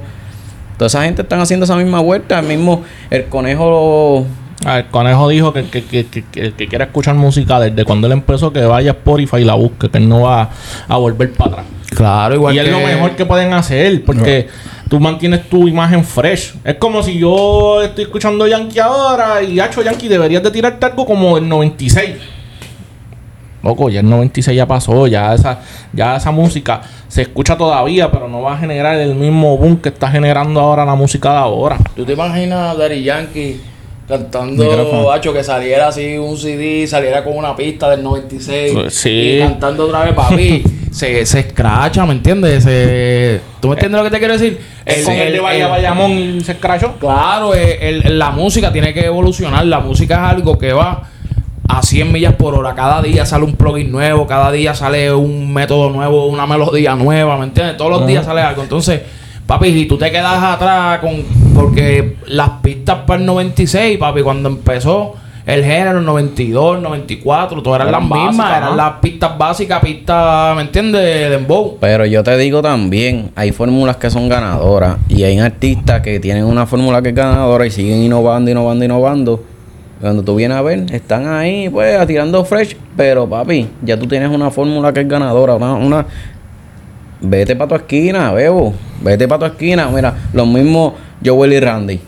Toda 0.77 0.87
esa 0.87 1.03
gente 1.05 1.23
están 1.23 1.41
haciendo 1.41 1.65
esa 1.65 1.75
misma 1.77 2.01
vuelta. 2.01 2.39
El 2.41 2.47
mismo, 2.47 2.83
el 3.11 3.25
conejo. 3.27 4.27
Ah, 4.67 4.79
El 4.79 4.87
conejo 4.87 5.29
dijo 5.29 5.53
que, 5.53 5.65
que, 5.65 5.85
que, 5.85 6.07
que, 6.07 6.25
que- 6.31 6.53
que 6.53 6.69
quiere 6.69 6.85
escuchar 6.85 7.15
música 7.15 7.59
desde 7.61 7.85
cuando 7.85 8.07
él 8.07 8.13
empezó, 8.15 8.53
que 8.53 8.61
vaya 8.65 8.93
a 8.93 8.95
Spotify 8.95 9.39
y 9.39 9.45
la 9.45 9.55
busque, 9.55 9.89
que 9.91 9.99
él 9.99 10.09
no 10.09 10.23
va 10.23 10.51
a 10.89 10.97
volver 10.97 11.33
para 11.33 11.51
atrás. 11.51 11.67
claro 11.91 12.35
igual 12.35 12.55
y 12.55 12.59
es 12.61 12.69
lo 12.71 12.79
mejor 12.79 13.11
que 13.17 13.27
pueden 13.27 13.53
hacer, 13.53 14.03
porque 14.05 14.49
tú 14.89 15.01
mantienes 15.01 15.49
tu 15.51 15.69
imagen 15.69 16.03
fresh. 16.05 16.55
Es 16.65 16.77
como 16.77 17.03
si 17.03 17.19
yo 17.19 17.83
estoy 17.83 18.05
escuchando 18.05 18.47
Yankee 18.47 18.79
ahora 18.79 19.43
y 19.43 19.61
Hacho 19.61 19.83
Yankee 19.83 20.09
deberías 20.09 20.43
de 20.43 20.51
tirarte 20.51 20.87
algo 20.87 21.05
como 21.05 21.37
el 21.37 21.47
96. 21.47 22.15
Loco, 23.65 23.89
ya 23.89 24.01
el 24.01 24.09
96 24.11 24.57
ya 24.57 24.67
pasó, 24.67 25.07
ya 25.07 25.35
esa, 25.35 25.59
ya 25.93 26.17
esa 26.17 26.31
música 26.31 26.83
se 27.09 27.23
escucha 27.23 27.57
todavía, 27.57 28.11
pero 28.11 28.29
no 28.29 28.43
va 28.43 28.55
a 28.55 28.59
generar 28.59 28.97
el 28.99 29.15
mismo 29.15 29.57
boom 29.57 29.79
que 29.79 29.89
está 29.89 30.09
generando 30.11 30.61
ahora 30.61 30.85
la 30.85 30.95
música 30.95 31.31
de 31.33 31.39
ahora. 31.39 31.79
¿Tú 31.97 32.05
te 32.05 32.13
imaginas 32.13 32.75
a 32.75 32.79
Daddy 32.79 33.03
Yankee 33.03 33.61
cantando, 34.09 35.11
hacho, 35.11 35.33
que 35.33 35.43
saliera 35.43 35.89
así 35.89 36.17
un 36.19 36.37
CD, 36.37 36.87
saliera 36.87 37.25
con 37.25 37.37
una 37.37 37.57
pista 37.57 37.89
del 37.91 38.03
96 38.03 38.73
Pues 38.75 38.95
sí. 38.95 39.11
y 39.11 39.39
cantando 39.41 39.87
otra 39.87 40.05
vez, 40.05 40.13
papi? 40.15 40.63
se, 40.93 41.25
se 41.25 41.41
escracha, 41.41 42.05
¿me 42.05 42.13
entiendes? 42.13 42.65
Se, 42.65 43.41
¿Tú 43.61 43.69
me 43.69 43.75
entiendes 43.75 43.99
lo 43.99 44.05
que 44.05 44.11
te 44.11 44.19
quiero 44.19 44.35
decir? 44.35 44.61
El, 44.85 45.05
con 45.05 45.15
el 45.15 45.33
de 45.33 45.41
Vaya 45.41 45.69
Bayamón 45.69 46.11
y 46.13 46.41
se 46.43 46.53
escrachó. 46.53 46.93
Claro, 46.99 47.55
eh, 47.55 47.79
el- 47.81 48.07
el- 48.07 48.19
la 48.19 48.31
música 48.31 48.71
tiene 48.73 48.93
que 48.93 49.07
evolucionar. 49.07 49.65
La 49.65 49.81
música 49.81 50.15
es 50.17 50.33
algo 50.37 50.59
que 50.59 50.73
va 50.75 51.09
a 51.75 51.83
100 51.83 52.13
millas 52.13 52.35
por 52.35 52.55
hora. 52.55 52.75
Cada 52.75 53.03
día 53.03 53.27
sale 53.27 53.45
un 53.45 53.55
plugin 53.57 53.91
nuevo, 53.91 54.27
cada 54.27 54.53
día 54.53 54.75
sale 54.75 55.13
un 55.13 55.53
método 55.53 55.91
nuevo, 55.91 56.27
una 56.27 56.47
melodía 56.47 56.95
nueva, 56.95 57.37
¿me 57.37 57.45
entiendes? 57.45 57.77
Todos 57.77 57.91
los 57.91 58.07
días 58.07 58.25
sale 58.25 58.41
algo. 58.43 58.63
Entonces, 58.63 59.01
papi, 59.47 59.73
si 59.73 59.87
tú 59.87 59.99
te 59.99 60.11
quedas 60.11 60.43
atrás 60.43 60.99
con... 61.01 61.23
Porque 61.55 62.17
las 62.27 62.49
pistas 62.63 62.99
para 63.07 63.21
el 63.21 63.27
96, 63.27 63.99
papi, 63.99 64.23
cuando 64.23 64.49
empezó 64.49 65.15
el 65.47 65.63
género, 65.65 65.99
el 65.99 66.05
92, 66.07 66.81
94, 66.81 67.63
todas 67.63 67.81
eran, 67.81 67.89
Eran 67.89 68.09
las 68.09 68.11
mismas. 68.11 68.37
básicas, 68.37 68.57
eran 68.59 68.71
¿no? 68.71 68.77
las 68.77 68.93
pistas 69.01 69.39
básicas, 69.39 69.81
pistas, 69.83 70.57
¿me 70.57 70.63
entiendes? 70.63 71.03
De 71.03 71.31
dembow. 71.31 71.77
Pero 71.81 72.07
yo 72.07 72.23
te 72.23 72.37
digo 72.39 72.63
también, 72.63 73.31
hay 73.37 73.53
fórmulas 73.53 73.97
que 73.97 74.11
son 74.11 74.29
ganadoras 74.29 74.97
y 75.09 75.25
hay 75.25 75.39
artistas 75.39 76.01
que 76.01 76.19
tienen 76.21 76.45
una 76.45 76.67
fórmula 76.67 77.03
que 77.03 77.11
es 77.11 77.15
ganadora 77.15 77.67
y 77.67 77.71
siguen 77.71 77.99
innovando, 78.03 78.51
innovando, 78.51 78.85
innovando. 78.85 79.43
Cuando 80.01 80.23
tú 80.23 80.35
vienes 80.37 80.57
a 80.59 80.63
ver, 80.63 80.85
están 80.93 81.27
ahí, 81.29 81.69
pues, 81.69 82.07
tirando 82.07 82.45
fresh. 82.45 82.77
Pero, 82.97 83.29
papi, 83.29 83.69
ya 83.83 83.99
tú 83.99 84.07
tienes 84.07 84.29
una 84.31 84.51
fórmula 84.51 84.93
que 84.93 85.01
es 85.01 85.09
ganadora. 85.09 85.55
Una, 85.55 85.75
una- 85.75 86.07
Vete 87.21 87.57
para 87.57 87.69
tu 87.69 87.75
esquina, 87.77 88.33
bebo. 88.33 88.75
Vete 89.03 89.27
para 89.27 89.39
tu 89.41 89.47
esquina. 89.47 89.89
Mira, 89.89 90.15
los 90.33 90.47
mismos 90.47 90.93
Joel 91.25 91.53
y 91.55 91.61
Randy. 91.61 92.01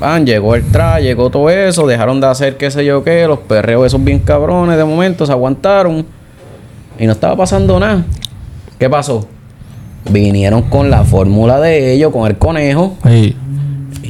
Van, 0.00 0.26
llegó 0.26 0.54
el 0.54 0.64
tra, 0.64 1.00
llegó 1.00 1.30
todo 1.30 1.48
eso, 1.48 1.86
dejaron 1.86 2.20
de 2.20 2.26
hacer 2.26 2.56
qué 2.58 2.70
sé 2.70 2.84
yo 2.84 3.02
qué, 3.02 3.26
los 3.26 3.38
perreos 3.38 3.86
esos 3.86 4.02
bien 4.04 4.18
cabrones 4.18 4.76
de 4.76 4.84
momento 4.84 5.24
se 5.24 5.32
aguantaron 5.32 6.04
y 6.98 7.06
no 7.06 7.12
estaba 7.12 7.34
pasando 7.36 7.80
nada. 7.80 8.04
¿Qué 8.78 8.90
pasó? 8.90 9.26
Vinieron 10.10 10.62
con 10.62 10.90
la 10.90 11.02
fórmula 11.04 11.60
de 11.60 11.92
ellos, 11.94 12.12
con 12.12 12.26
el 12.26 12.36
conejo, 12.36 12.96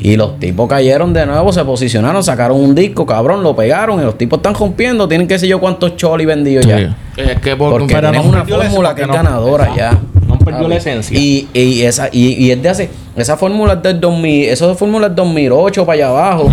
y 0.03 0.17
los 0.17 0.39
tipos 0.39 0.69
cayeron 0.69 1.13
de 1.13 1.27
nuevo, 1.27 1.53
se 1.53 1.65
posicionaron, 1.65 2.23
sacaron 2.23 2.61
un 2.61 2.75
disco, 2.75 3.07
cabrón, 3.07 3.43
lo 3.43 3.55
pegaron, 3.57 4.01
y 4.01 4.05
los 4.05 4.17
tipos 4.19 4.39
están 4.39 4.55
rompiendo, 4.55 5.09
tienen 5.09 5.27
que 5.29 5.39
sé 5.39 5.49
yo 5.49 5.59
cuántos 5.61 5.97
choli 5.97 6.25
vendidos 6.25 6.67
ya. 6.67 6.97
Es 7.17 7.41
que 7.41 7.57
por, 7.57 7.71
Porque 7.71 7.95
tenemos 7.95 8.25
no 8.27 8.31
una 8.33 8.43
eso 8.43 8.57
fórmula 8.63 8.95
que 8.95 9.03
es 9.03 9.09
no- 9.09 9.15
ganadora 9.15 9.75
ya. 9.77 9.99
No, 10.27 10.39
perdió 10.39 10.67
la 10.69 10.77
esencia. 10.77 11.17
Y, 11.19 11.49
y 11.55 11.83
esa, 11.83 12.09
y, 12.11 12.33
y 12.45 12.51
es 12.51 12.61
de 12.63 12.69
hace, 12.69 12.91
esas 13.17 13.39
fórmulas 13.39 13.81
del 13.83 14.01
2000, 14.01 14.49
esas 14.49 14.77
fórmulas 14.77 15.15
2008 15.15 15.87
para 15.87 15.95
allá 15.95 16.09
abajo. 16.09 16.51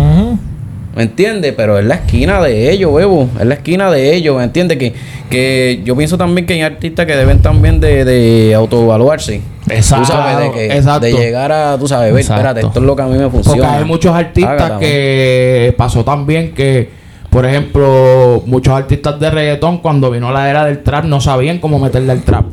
¿Me 0.94 1.02
entiendes? 1.02 1.54
Pero 1.56 1.78
es 1.78 1.84
la 1.84 1.96
esquina 1.96 2.40
de 2.40 2.70
ellos, 2.70 2.92
huevo. 2.92 3.28
Es 3.38 3.46
la 3.46 3.54
esquina 3.54 3.90
de 3.90 4.14
ellos, 4.14 4.36
¿me 4.36 4.44
entiendes? 4.44 4.78
Que, 4.78 4.94
que 5.28 5.80
yo 5.84 5.96
pienso 5.96 6.16
también 6.16 6.46
que 6.46 6.54
hay 6.54 6.62
artistas 6.62 7.06
que 7.06 7.16
deben 7.16 7.42
también 7.42 7.80
de, 7.80 8.04
de 8.04 8.54
autoevaluarse. 8.54 9.40
Exacto, 9.68 10.06
Tú 10.06 10.12
sabes, 10.12 10.38
de, 10.38 10.52
que, 10.52 10.76
exacto. 10.76 11.06
de 11.06 11.12
llegar 11.12 11.50
a, 11.50 11.78
tú 11.78 11.88
sabes, 11.88 12.12
ver, 12.12 12.20
espérate, 12.20 12.60
esto 12.60 12.78
es 12.78 12.84
lo 12.84 12.94
que 12.94 13.02
a 13.02 13.06
mí 13.06 13.18
me 13.18 13.28
funciona. 13.30 13.62
Porque 13.62 13.78
hay 13.78 13.84
muchos 13.84 14.14
artistas 14.14 14.60
Hágata, 14.60 14.78
que 14.78 15.74
pasó 15.76 16.04
también 16.04 16.54
que, 16.54 16.90
por 17.30 17.44
ejemplo, 17.44 18.42
muchos 18.46 18.74
artistas 18.74 19.18
de 19.18 19.30
reggaetón 19.30 19.78
cuando 19.78 20.10
vino 20.10 20.30
la 20.30 20.48
era 20.48 20.64
del 20.64 20.82
trap 20.82 21.06
no 21.06 21.20
sabían 21.20 21.58
cómo 21.58 21.78
meterle 21.78 22.12
al 22.12 22.22
trap. 22.22 22.44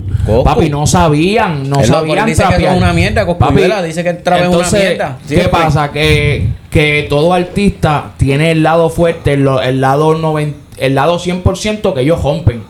Papi, 0.44 0.70
no 0.70 0.86
sabían, 0.86 1.70
no 1.70 1.80
Él 1.80 1.86
sabían 1.88 2.26
dice 2.26 2.44
que 2.58 2.66
es 2.68 2.78
una 2.78 2.94
mierda, 2.94 3.26
Cosculluela 3.26 3.82
dice 3.82 4.04
que 4.04 4.10
el 4.10 4.24
trap 4.24 4.42
es 4.42 4.48
una 4.48 4.70
mierda, 4.70 5.18
¿Qué 5.28 5.50
pasa? 5.50 5.92
Que, 5.92 6.48
que 6.70 7.08
todo 7.10 7.34
artista 7.34 8.12
tiene 8.18 8.52
el 8.52 8.64
lado 8.64 8.90
fuerte, 8.90 9.34
el, 9.34 9.82
lado 9.82 10.14
90, 10.16 10.58
el 10.78 10.96
lado 10.96 11.20
100% 11.20 11.94
que 11.94 12.02
ellos 12.02 12.22
rompen. 12.22 12.64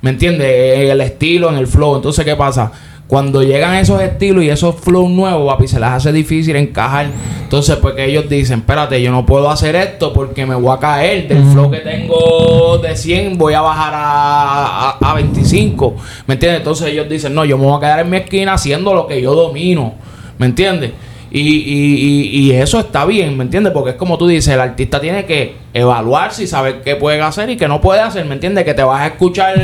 ¿Me 0.00 0.10
entiendes? 0.10 0.48
En 0.78 0.90
el 0.90 1.00
estilo, 1.00 1.48
en 1.48 1.56
el 1.56 1.66
flow. 1.66 1.96
Entonces, 1.96 2.24
¿qué 2.24 2.36
pasa? 2.36 2.70
Cuando 3.08 3.42
llegan 3.42 3.74
esos 3.76 4.02
estilos 4.02 4.44
y 4.44 4.50
esos 4.50 4.76
flows 4.76 5.10
nuevos, 5.10 5.50
papi, 5.50 5.66
se 5.66 5.80
les 5.80 5.88
hace 5.88 6.12
difícil 6.12 6.54
encajar. 6.56 7.06
Entonces, 7.42 7.76
pues 7.76 7.94
que 7.94 8.04
ellos 8.04 8.28
dicen, 8.28 8.58
espérate, 8.58 9.00
yo 9.00 9.10
no 9.10 9.24
puedo 9.24 9.50
hacer 9.50 9.74
esto 9.76 10.12
porque 10.12 10.44
me 10.44 10.54
voy 10.54 10.76
a 10.76 10.78
caer. 10.78 11.26
Del 11.26 11.42
flow 11.44 11.70
que 11.70 11.78
tengo 11.78 12.78
de 12.78 12.94
100 12.94 13.38
voy 13.38 13.54
a 13.54 13.62
bajar 13.62 13.94
a, 13.94 14.90
a, 14.90 15.10
a 15.10 15.14
25. 15.14 15.96
¿Me 16.26 16.34
entiendes? 16.34 16.60
Entonces 16.60 16.88
ellos 16.88 17.08
dicen, 17.08 17.34
no, 17.34 17.46
yo 17.46 17.56
me 17.56 17.64
voy 17.64 17.78
a 17.78 17.80
quedar 17.80 18.00
en 18.00 18.10
mi 18.10 18.18
esquina 18.18 18.52
haciendo 18.52 18.92
lo 18.92 19.06
que 19.06 19.22
yo 19.22 19.34
domino. 19.34 19.94
¿Me 20.36 20.44
entiendes? 20.44 20.92
Y, 21.30 21.40
y, 21.40 22.28
y, 22.30 22.40
y 22.40 22.52
eso 22.52 22.78
está 22.78 23.04
bien, 23.04 23.36
¿me 23.36 23.44
entiendes? 23.44 23.72
Porque 23.72 23.90
es 23.90 23.96
como 23.96 24.16
tú 24.16 24.26
dices, 24.26 24.52
el 24.52 24.60
artista 24.60 24.98
tiene 25.00 25.26
que 25.26 25.56
evaluarse 25.74 26.44
y 26.44 26.46
saber 26.46 26.80
qué 26.82 26.96
puede 26.96 27.20
hacer 27.20 27.50
y 27.50 27.56
qué 27.56 27.68
no 27.68 27.80
puede 27.80 28.00
hacer, 28.00 28.24
¿me 28.24 28.34
entiendes? 28.34 28.64
Que 28.64 28.72
te 28.72 28.82
vas 28.82 29.00
a 29.02 29.06
escuchar, 29.08 29.56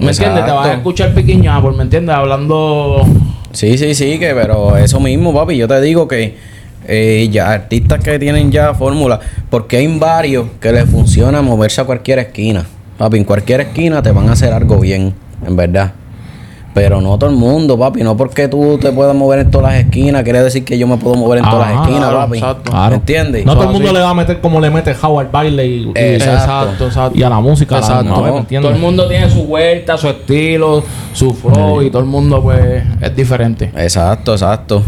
¿me 0.00 0.10
entiendes? 0.10 0.44
Te 0.44 0.50
vas 0.50 0.66
a 0.66 0.74
escuchar 0.74 1.14
piquiñapol, 1.14 1.76
¿me 1.76 1.84
entiendes? 1.84 2.14
Hablando... 2.14 3.06
Sí, 3.52 3.76
sí, 3.78 3.94
sí, 3.94 4.18
que 4.18 4.32
pero 4.34 4.76
eso 4.76 5.00
mismo, 5.00 5.34
papi, 5.34 5.56
yo 5.56 5.66
te 5.66 5.80
digo 5.80 6.06
que 6.06 6.36
eh, 6.86 7.28
ya 7.30 7.52
artistas 7.52 8.02
que 8.02 8.18
tienen 8.18 8.50
ya 8.50 8.74
fórmula, 8.74 9.20
porque 9.50 9.76
hay 9.76 9.98
varios 9.98 10.46
que 10.60 10.72
les 10.72 10.88
funciona 10.88 11.42
moverse 11.42 11.80
a 11.80 11.84
cualquier 11.84 12.20
esquina. 12.20 12.64
Papi, 12.98 13.18
en 13.18 13.24
cualquier 13.24 13.60
esquina 13.62 14.02
te 14.02 14.12
van 14.12 14.28
a 14.28 14.32
hacer 14.32 14.52
algo 14.52 14.78
bien, 14.78 15.14
en 15.46 15.56
verdad. 15.56 15.92
Pero 16.72 17.00
no 17.00 17.18
todo 17.18 17.28
el 17.30 17.34
mundo, 17.36 17.76
papi. 17.76 18.02
No 18.04 18.16
porque 18.16 18.46
tú 18.46 18.78
te 18.80 18.92
puedas 18.92 19.14
mover 19.14 19.40
en 19.40 19.50
todas 19.50 19.72
las 19.72 19.80
esquinas, 19.84 20.22
quiere 20.22 20.40
decir 20.40 20.64
que 20.64 20.78
yo 20.78 20.86
me 20.86 20.96
puedo 20.98 21.16
mover 21.16 21.40
en 21.40 21.44
todas 21.50 21.68
las 21.68 21.80
esquinas, 21.82 22.08
claro, 22.10 22.18
papi. 22.18 22.38
exacto. 22.38 22.72
¿Me 22.90 22.94
entiendes? 22.94 23.44
No 23.44 23.54
todo 23.54 23.64
el 23.64 23.70
mundo 23.70 23.88
así. 23.88 23.94
le 23.96 24.00
va 24.02 24.10
a 24.10 24.14
meter 24.14 24.40
como 24.40 24.60
le 24.60 24.70
mete 24.70 24.94
Howard 25.02 25.26
al 25.26 25.32
baile 25.32 25.66
y, 25.66 25.82
y- 25.86 25.92
Exacto. 25.96 26.86
exacto. 26.86 27.18
y 27.18 27.22
a 27.24 27.28
la 27.28 27.40
música. 27.40 27.76
a 27.76 27.80
la- 27.80 27.86
Exacto. 27.86 28.04
no, 28.10 28.22
¿me 28.22 28.30
No, 28.30 28.38
entiendes? 28.38 28.68
Todo 28.70 28.76
el 28.76 28.80
mundo 28.82 29.08
tiene 29.08 29.28
su 29.28 29.44
vuelta, 29.44 29.98
su 29.98 30.08
estilo, 30.08 30.84
su 31.12 31.34
flow 31.34 31.82
y 31.82 31.90
todo 31.90 32.02
el 32.02 32.08
mundo 32.08 32.40
pues 32.40 32.84
es 33.00 33.16
diferente. 33.16 33.72
Exacto, 33.76 34.32
exacto. 34.32 34.82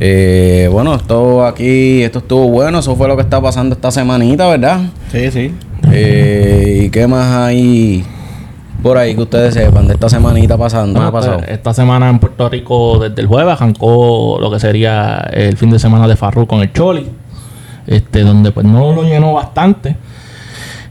Eh, 0.00 0.68
bueno, 0.72 0.94
esto 0.96 1.44
aquí, 1.46 2.02
esto 2.02 2.18
estuvo 2.20 2.48
bueno. 2.48 2.80
Eso 2.80 2.96
fue 2.96 3.06
lo 3.06 3.14
que 3.16 3.22
está 3.22 3.40
pasando 3.40 3.74
esta 3.76 3.90
semanita, 3.92 4.48
¿verdad? 4.48 4.80
Sí, 5.12 5.30
sí. 5.30 5.54
Eh, 5.92 6.84
¿Y 6.86 6.90
qué 6.90 7.06
más 7.06 7.36
hay 7.36 8.04
por 8.82 8.98
ahí 8.98 9.14
que 9.14 9.22
ustedes 9.22 9.54
sepan 9.54 9.86
de 9.86 9.94
esta 9.94 10.08
semanita 10.08 10.56
pasando? 10.56 11.06
Esta, 11.06 11.36
esta 11.46 11.74
semana 11.74 12.08
en 12.08 12.18
Puerto 12.18 12.48
Rico, 12.48 12.98
desde 12.98 13.22
el 13.22 13.28
jueves, 13.28 13.52
arrancó 13.52 14.38
lo 14.40 14.50
que 14.50 14.58
sería 14.58 15.18
el 15.32 15.56
fin 15.56 15.70
de 15.70 15.78
semana 15.78 16.08
de 16.08 16.16
Farru 16.16 16.46
con 16.46 16.60
el 16.60 16.72
Choli. 16.72 17.06
Este, 17.86 18.20
donde 18.20 18.52
pues 18.52 18.66
no 18.66 18.92
lo 18.92 19.02
llenó 19.02 19.34
bastante. 19.34 19.96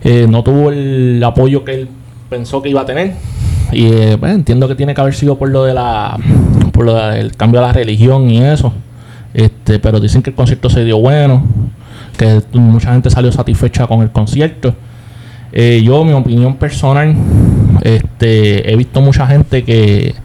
Eh, 0.02 0.28
no 0.30 0.43
tuvo 0.43 0.71
el 0.71 1.21
apoyo 1.23 1.63
que 1.63 1.73
él 1.73 1.89
pensó 2.30 2.62
que 2.62 2.69
iba 2.69 2.82
a 2.82 2.86
tener. 2.86 3.13
Y 3.71 3.86
eh, 3.86 4.17
pues, 4.19 4.34
entiendo 4.34 4.67
que 4.67 4.75
tiene 4.75 4.93
que 4.93 5.02
haber 5.02 5.13
sido 5.13 5.38
por 5.38 5.49
lo 5.49 5.63
de 5.63 5.73
la 5.73 6.17
por 6.73 6.86
lo 6.86 6.95
del 6.95 7.36
cambio 7.36 7.62
de 7.62 7.67
la 7.67 7.73
religión 7.73 8.30
y 8.30 8.41
eso. 8.41 8.73
Este, 9.34 9.80
pero 9.80 9.99
dicen 9.99 10.21
que 10.21 10.32
el 10.32 10.36
concierto 10.36 10.69
se 10.69 10.84
dio 10.84 10.97
bueno, 10.97 11.43
que 12.17 12.41
mucha 12.54 12.91
gente 12.91 13.10
salió 13.10 13.32
satisfecha 13.32 13.86
con 13.88 14.02
el 14.02 14.12
concierto. 14.12 14.73
Eh, 15.52 15.82
yo, 15.84 16.04
mi 16.04 16.13
opinión 16.13 16.56
personal, 16.56 17.15
este, 17.82 18.72
he 18.72 18.76
visto 18.76 19.02
mucha 19.02 19.26
gente 19.28 19.63
que, 19.63 20.15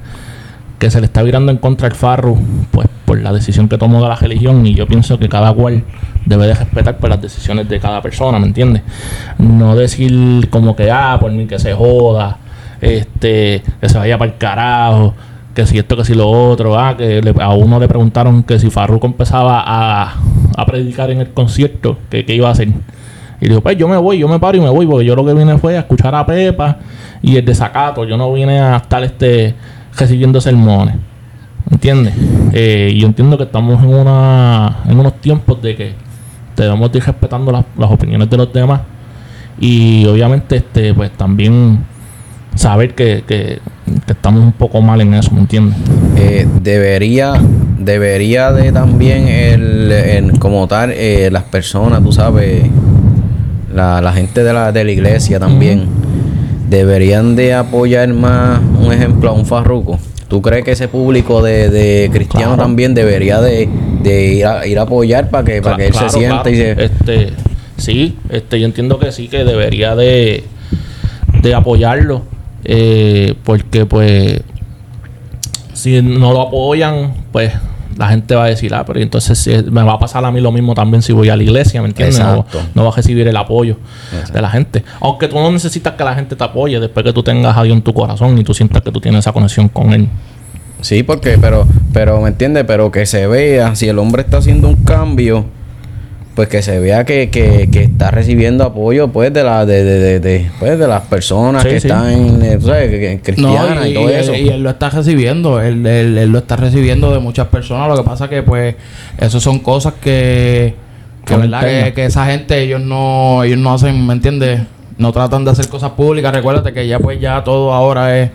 que 0.78 0.90
se 0.90 1.00
le 1.00 1.06
está 1.06 1.22
virando 1.22 1.50
en 1.52 1.58
contra 1.58 1.88
al 1.88 1.94
Farru, 1.94 2.38
pues 2.70 2.88
por 3.04 3.20
la 3.20 3.32
decisión 3.32 3.68
que 3.68 3.78
tomó 3.78 4.02
de 4.02 4.08
la 4.08 4.16
religión, 4.16 4.66
y 4.66 4.74
yo 4.74 4.86
pienso 4.86 5.18
que 5.18 5.28
cada 5.28 5.52
cual 5.52 5.84
debe 6.26 6.46
de 6.46 6.54
respetar 6.54 6.96
pues, 6.98 7.10
las 7.10 7.20
decisiones 7.20 7.68
de 7.68 7.78
cada 7.78 8.00
persona, 8.00 8.38
¿me 8.38 8.46
entiendes? 8.46 8.82
No 9.38 9.76
decir 9.76 10.48
como 10.50 10.74
que, 10.74 10.90
ah, 10.90 11.18
por 11.20 11.30
mí 11.32 11.46
que 11.46 11.58
se 11.58 11.74
joda, 11.74 12.38
este, 12.80 13.62
que 13.80 13.88
se 13.88 13.98
vaya 13.98 14.16
para 14.18 14.30
el 14.32 14.38
carajo, 14.38 15.14
que 15.54 15.66
si 15.66 15.78
esto, 15.78 15.96
que 15.96 16.04
si 16.04 16.14
lo 16.14 16.28
otro, 16.28 16.78
ah, 16.78 16.96
que 16.96 17.20
le- 17.22 17.34
a 17.42 17.50
uno 17.50 17.78
le 17.78 17.86
preguntaron 17.88 18.42
que 18.42 18.58
si 18.58 18.70
Farruko 18.70 19.06
empezaba 19.06 19.62
a, 19.64 20.14
a 20.56 20.66
predicar 20.66 21.10
en 21.10 21.20
el 21.20 21.28
concierto, 21.30 21.98
que 22.10 22.24
iba 22.28 22.48
a 22.48 22.52
hacer. 22.52 22.68
Y 23.44 23.48
digo, 23.48 23.60
pues 23.60 23.76
yo 23.76 23.86
me 23.86 23.98
voy, 23.98 24.16
yo 24.18 24.26
me 24.26 24.38
paro 24.40 24.56
y 24.56 24.60
me 24.62 24.70
voy, 24.70 24.86
porque 24.86 25.04
yo 25.04 25.14
lo 25.14 25.22
que 25.22 25.34
vine 25.34 25.58
fue 25.58 25.76
a 25.76 25.80
escuchar 25.80 26.14
a 26.14 26.24
Pepa 26.24 26.78
y 27.20 27.36
el 27.36 27.44
desacato. 27.44 28.06
Yo 28.06 28.16
no 28.16 28.32
vine 28.32 28.58
a 28.58 28.76
estar 28.78 29.04
este 29.04 29.54
recibiendo 29.98 30.40
sermones. 30.40 30.96
¿Entiendes? 31.70 32.14
Eh, 32.54 32.94
yo 32.98 33.06
entiendo 33.06 33.36
que 33.36 33.44
estamos 33.44 33.82
en 33.82 33.92
una 33.94 34.78
en 34.88 34.98
unos 34.98 35.20
tiempos 35.20 35.60
de 35.60 35.76
que 35.76 35.92
debemos 36.56 36.90
de 36.90 36.98
ir 36.98 37.04
respetando 37.04 37.52
las, 37.52 37.66
las 37.76 37.90
opiniones 37.90 38.30
de 38.30 38.36
los 38.38 38.50
demás. 38.50 38.80
Y 39.60 40.06
obviamente, 40.06 40.56
este, 40.56 40.94
pues 40.94 41.10
también 41.10 41.84
saber 42.54 42.94
que, 42.94 43.24
que, 43.26 43.60
estamos 44.06 44.42
un 44.42 44.52
poco 44.52 44.80
mal 44.80 45.02
en 45.02 45.12
eso, 45.12 45.30
¿me 45.32 45.40
entiendes? 45.40 45.76
Eh, 46.16 46.48
debería 46.62 47.34
debería 47.78 48.52
de 48.52 48.72
también 48.72 49.28
el, 49.28 49.92
el- 49.92 50.38
como 50.38 50.66
tal 50.66 50.90
eh, 50.92 51.28
las 51.30 51.42
personas 51.42 52.02
tú 52.02 52.12
sabes 52.12 52.64
la, 53.74 54.00
la 54.00 54.12
gente 54.12 54.42
de 54.44 54.52
la, 54.52 54.72
de 54.72 54.84
la 54.84 54.90
iglesia 54.92 55.38
también 55.40 55.86
deberían 56.68 57.36
de 57.36 57.54
apoyar 57.54 58.08
más 58.14 58.60
un 58.80 58.92
ejemplo 58.92 59.30
a 59.30 59.32
un 59.32 59.44
farruco 59.46 59.98
¿Tú 60.28 60.40
crees 60.40 60.64
que 60.64 60.72
ese 60.72 60.88
público 60.88 61.42
de, 61.42 61.68
de 61.68 62.08
cristiano 62.10 62.54
Claro. 62.54 62.62
también 62.62 62.94
debería 62.94 63.40
de, 63.40 63.68
de 64.02 64.34
ir, 64.34 64.46
a, 64.46 64.66
ir 64.66 64.78
a 64.78 64.82
apoyar 64.82 65.28
para 65.28 65.44
que, 65.44 65.60
para 65.62 65.76
que 65.76 65.86
él 65.86 65.92
Claro, 65.92 66.08
se 66.08 66.18
sienta 66.18 66.50
y 66.50 66.56
se... 66.56 66.84
Este, 66.84 67.30
sí, 67.76 68.16
este, 68.30 68.58
yo 68.58 68.66
entiendo 68.66 68.98
que 68.98 69.12
sí, 69.12 69.28
que 69.28 69.44
debería 69.44 69.94
de, 69.94 70.44
de 71.42 71.54
apoyarlo. 71.54 72.22
eh, 72.64 73.34
porque 73.44 73.84
pues 73.86 74.40
si 75.74 76.00
no 76.02 76.32
lo 76.32 76.40
apoyan, 76.42 77.14
pues 77.30 77.52
la 77.96 78.08
gente 78.08 78.34
va 78.34 78.44
a 78.44 78.48
decir, 78.48 78.74
ah, 78.74 78.84
pero 78.86 79.00
entonces 79.00 79.38
si- 79.38 79.62
me 79.70 79.82
va 79.82 79.94
a 79.94 79.98
pasar 79.98 80.24
a 80.24 80.30
mí 80.30 80.40
lo 80.40 80.52
mismo 80.52 80.74
también 80.74 81.02
si 81.02 81.12
voy 81.12 81.28
a 81.28 81.36
la 81.36 81.42
iglesia, 81.42 81.80
¿me 81.82 81.88
entiendes? 81.88 82.18
No, 82.20 82.46
no 82.74 82.84
va 82.84 82.90
a 82.90 82.96
recibir 82.96 83.26
el 83.28 83.36
apoyo 83.36 83.76
de 84.32 84.40
la 84.42 84.50
gente. 84.50 84.84
Aunque 85.00 85.28
tú 85.28 85.36
no 85.36 85.50
necesitas 85.52 85.94
que 85.94 86.04
la 86.04 86.14
gente 86.14 86.36
te 86.36 86.44
apoye 86.44 86.78
después 86.80 87.04
que 87.04 87.12
tú 87.12 87.22
tengas 87.22 87.56
a 87.56 87.62
Dios 87.62 87.76
en 87.76 87.82
tu 87.82 87.92
corazón 87.94 88.36
y 88.38 88.44
tú 88.44 88.54
sientas 88.54 88.82
que 88.82 88.90
tú 88.92 89.00
tienes 89.00 89.20
esa 89.20 89.32
conexión 89.32 89.68
con 89.68 89.92
Él. 89.92 90.08
Sí, 90.80 91.02
porque, 91.02 91.38
pero, 91.40 91.66
pero, 91.92 92.20
¿me 92.20 92.28
entiendes? 92.28 92.64
Pero 92.66 92.90
que 92.90 93.06
se 93.06 93.26
vea, 93.26 93.74
si 93.74 93.88
el 93.88 93.98
hombre 93.98 94.22
está 94.22 94.36
haciendo 94.38 94.68
un 94.68 94.84
cambio, 94.84 95.46
pues 96.34 96.48
que 96.48 96.62
se 96.62 96.80
vea 96.80 97.04
que, 97.04 97.30
que, 97.30 97.68
que 97.70 97.84
está 97.84 98.10
recibiendo 98.10 98.64
apoyo, 98.64 99.08
pues, 99.08 99.32
de 99.32 99.44
la, 99.44 99.64
de, 99.64 99.84
de, 99.84 99.98
de, 100.00 100.20
de, 100.20 100.50
pues, 100.58 100.76
de 100.78 100.88
las 100.88 101.02
personas 101.02 101.62
Sí, 101.62 101.68
que 101.68 101.80
sí. 101.80 101.86
están, 101.86 102.42
eh, 102.42 102.58
tú 102.60 102.66
sabes, 102.66 102.90
que- 102.90 103.20
cristianas 103.22 103.76
No, 103.76 103.86
y, 103.86 103.90
y, 103.90 103.94
todo 103.94 104.10
y- 104.10 104.14
eso. 104.14 104.34
y 104.34 104.48
él 104.48 104.62
lo 104.62 104.70
está 104.70 104.90
recibiendo, 104.90 105.60
él, 105.60 105.86
él- 105.86 106.18
él 106.18 106.30
lo 106.30 106.38
está 106.38 106.56
recibiendo 106.56 107.12
de 107.12 107.20
muchas 107.20 107.46
personas. 107.48 107.88
Lo 107.88 107.96
que 107.96 108.02
pasa 108.02 108.28
que, 108.28 108.42
pues, 108.42 108.74
eso 109.18 109.38
son 109.38 109.60
cosas 109.60 109.94
que, 110.02 110.74
que 111.24 111.36
verdad, 111.36 111.60
que, 111.62 111.92
que 111.94 112.04
esa 112.06 112.26
gente, 112.26 112.60
ellos 112.60 112.80
no, 112.80 113.44
ellos 113.44 113.58
no 113.58 113.72
hacen, 113.72 114.04
¿me 114.06 114.14
entiendes? 114.14 114.60
No 114.98 115.12
tratan 115.12 115.44
de 115.44 115.52
hacer 115.52 115.68
cosas 115.68 115.92
públicas. 115.92 116.34
Recuérdate 116.34 116.72
que 116.72 116.86
ya, 116.88 116.98
pues, 116.98 117.20
ya 117.20 117.44
todo 117.44 117.72
ahora 117.72 118.18
es, 118.20 118.30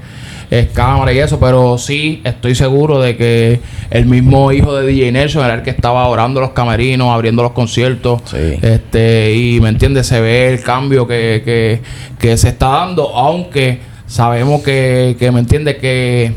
es 0.49 0.69
cámara 0.69 1.13
y 1.13 1.19
eso, 1.19 1.39
pero 1.39 1.77
sí 1.77 2.21
estoy 2.23 2.55
seguro 2.55 2.99
de 2.99 3.15
que 3.15 3.59
el 3.91 4.05
mismo 4.05 4.51
hijo 4.51 4.75
de 4.75 4.87
DJ 4.87 5.11
Nelson 5.11 5.45
era 5.45 5.55
el 5.55 5.61
que 5.61 5.69
estaba 5.69 6.07
orando 6.07 6.41
los 6.41 6.51
camerinos, 6.51 7.13
abriendo 7.13 7.43
los 7.43 7.51
conciertos. 7.51 8.21
Sí. 8.25 8.57
Este, 8.61 9.35
y 9.35 9.59
me 9.61 9.69
entiendes, 9.69 10.07
se 10.07 10.19
ve 10.21 10.51
el 10.51 10.61
cambio 10.61 11.07
que, 11.07 11.41
que, 11.45 11.81
que 12.17 12.37
se 12.37 12.49
está 12.49 12.69
dando, 12.69 13.15
aunque 13.15 13.79
sabemos 14.07 14.63
que, 14.63 15.15
que 15.19 15.31
me 15.31 15.39
entiendes 15.39 15.77
que, 15.77 16.33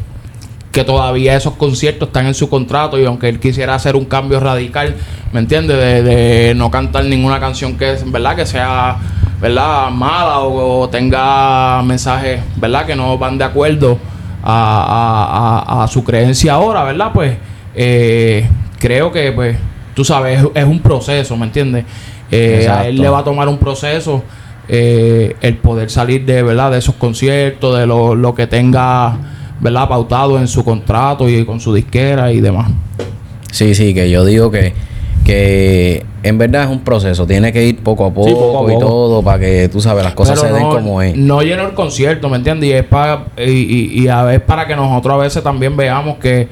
que 0.73 0.85
todavía 0.85 1.35
esos 1.37 1.55
conciertos 1.55 2.09
están 2.09 2.27
en 2.27 2.35
su 2.35 2.51
contrato 2.51 2.99
y 2.99 3.07
aunque 3.07 3.29
él 3.29 3.41
quisiera 3.41 3.75
hacer 3.75 3.97
un 3.97 4.05
cambio 4.05 4.41
radical, 4.41 4.95
¿me 5.33 5.41
entiendes? 5.41 5.79
De, 5.79 6.03
de 6.03 6.55
no 6.55 6.71
cantar 6.71 7.07
ninguna 7.07 7.41
canción 7.41 7.79
que 7.79 7.93
es, 7.93 8.11
¿verdad? 8.11 8.37
Que 8.37 8.45
sea, 8.45 8.99
¿verdad? 9.43 9.91
Mala 9.91 10.39
o, 10.41 10.83
o 10.83 10.89
tenga 10.89 11.83
mensajes, 11.83 12.41
¿verdad? 12.57 12.87
Que 12.87 12.97
no 12.97 13.19
van 13.19 13.37
de 13.37 13.45
acuerdo 13.45 13.99
a, 14.43 15.65
a- 15.67 15.81
a- 15.81 15.85
a 15.85 15.89
su 15.89 16.03
creencia 16.05 16.55
ahora, 16.55 16.85
¿verdad? 16.85 17.11
Pues 17.13 17.37
eh, 17.75 18.49
creo 18.79 19.11
que, 19.13 19.33
pues, 19.33 19.57
tú 19.95 20.05
sabes, 20.05 20.41
es, 20.41 20.47
es 20.55 20.65
un 20.65 20.79
proceso, 20.81 21.37
¿me 21.37 21.47
entiendes? 21.47 21.85
Eh, 22.31 22.67
a 22.71 22.87
él 22.87 22.97
le 22.97 23.09
va 23.09 23.19
a 23.19 23.25
tomar 23.25 23.47
un 23.49 23.59
proceso 23.59 24.23
eh, 24.69 25.37
el 25.43 25.57
poder 25.57 25.91
salir 25.91 26.25
de, 26.25 26.43
¿verdad? 26.43 26.71
De 26.71 26.79
esos 26.79 26.95
conciertos, 26.95 27.77
de 27.79 27.87
lo, 27.87 28.15
lo 28.15 28.35
que 28.35 28.47
tenga, 28.47 29.17
¿verdad? 29.61 29.89
Pautado 29.89 30.39
en 30.39 30.47
su 30.49 30.65
contrato 30.65 31.29
y 31.29 31.45
con 31.45 31.61
su 31.61 31.75
disquera 31.75 32.33
y 32.33 32.41
demás. 32.41 32.71
Sí, 33.51 33.75
sí, 33.75 33.93
que 33.93 34.09
yo 34.09 34.25
digo 34.25 34.51
que, 34.51 34.73
que 35.25 36.05
en 36.23 36.39
verdad 36.39 36.65
es 36.65 36.69
un 36.71 36.81
proceso. 36.81 37.27
Tiene 37.27 37.53
que 37.53 37.65
ir 37.67 37.79
poco 37.83 38.07
a 38.07 38.11
poco, 38.13 38.31
poco 38.31 38.69
a 38.69 38.75
y 38.75 38.79
todo 38.79 39.23
para 39.23 39.39
que 39.39 39.69
tú 39.69 39.81
sabes 39.81 40.05
las 40.05 40.15
cosas 40.15 40.41
Pero 40.41 40.53
se 40.55 40.59
den 40.59 40.69
no, 40.69 40.75
como 40.75 41.03
es. 41.03 41.17
No 41.17 41.43
llenó 41.43 41.67
el 41.67 41.75
concierto, 41.75 42.29
¿me 42.29 42.37
entiendes? 42.37 42.69
Y 42.69 42.73
es 42.73 42.85
para 42.85 43.27
y, 43.37 43.51
y, 43.51 44.03
y 44.03 44.09
a 44.09 44.23
veces 44.25 44.43
para 44.43 44.67
que 44.67 44.77
nosotros 44.77 45.15
a 45.15 45.19
veces 45.19 45.43
también 45.43 45.77
veamos 45.77 46.17
que 46.19 46.49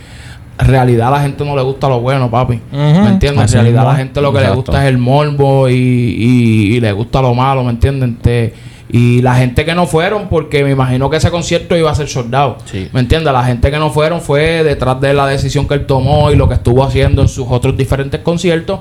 en 0.58 0.66
realidad 0.66 1.08
a 1.08 1.12
la 1.12 1.20
gente 1.20 1.44
no 1.44 1.56
le 1.56 1.62
gusta 1.62 1.88
lo 1.88 2.00
bueno, 2.00 2.30
papi. 2.30 2.60
¿Me 2.72 3.08
entiendes? 3.08 3.44
Así 3.44 3.56
En 3.56 3.62
realidad 3.62 3.86
a 3.88 3.92
la 3.92 3.96
gente 3.96 4.20
lo 4.20 4.32
que 4.32 4.40
le 4.40 4.50
gusta 4.50 4.82
es 4.82 4.88
el 4.88 4.98
morbo 4.98 5.68
y, 5.68 5.74
y, 5.74 6.76
y 6.76 6.80
le 6.80 6.92
gusta 6.92 7.22
lo 7.22 7.34
malo, 7.34 7.64
¿me 7.64 7.70
entiendes? 7.70 8.10
Te- 8.20 8.69
y 8.92 9.22
la 9.22 9.34
gente 9.36 9.64
que 9.64 9.74
no 9.74 9.86
fueron, 9.86 10.28
porque 10.28 10.64
me 10.64 10.70
imagino 10.70 11.08
que 11.10 11.18
ese 11.18 11.30
concierto 11.30 11.76
iba 11.76 11.90
a 11.90 11.94
ser 11.94 12.08
soldado. 12.08 12.58
Sí. 12.64 12.88
¿Me 12.92 13.00
entiendes? 13.00 13.32
La 13.32 13.44
gente 13.44 13.70
que 13.70 13.78
no 13.78 13.90
fueron 13.90 14.20
fue 14.20 14.64
detrás 14.64 15.00
de 15.00 15.14
la 15.14 15.26
decisión 15.26 15.68
que 15.68 15.74
él 15.74 15.86
tomó 15.86 16.30
y 16.32 16.36
lo 16.36 16.48
que 16.48 16.54
estuvo 16.54 16.82
haciendo 16.82 17.22
en 17.22 17.28
sus 17.28 17.46
otros 17.48 17.76
diferentes 17.76 18.20
conciertos. 18.20 18.80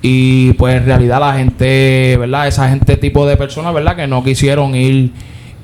Y 0.00 0.54
pues 0.54 0.76
en 0.76 0.86
realidad 0.86 1.20
la 1.20 1.34
gente, 1.34 2.16
¿verdad? 2.18 2.48
Esa 2.48 2.68
gente 2.70 2.96
tipo 2.96 3.26
de 3.26 3.36
personas, 3.36 3.74
¿verdad? 3.74 3.94
Que 3.94 4.06
no 4.06 4.24
quisieron 4.24 4.74
ir. 4.74 5.12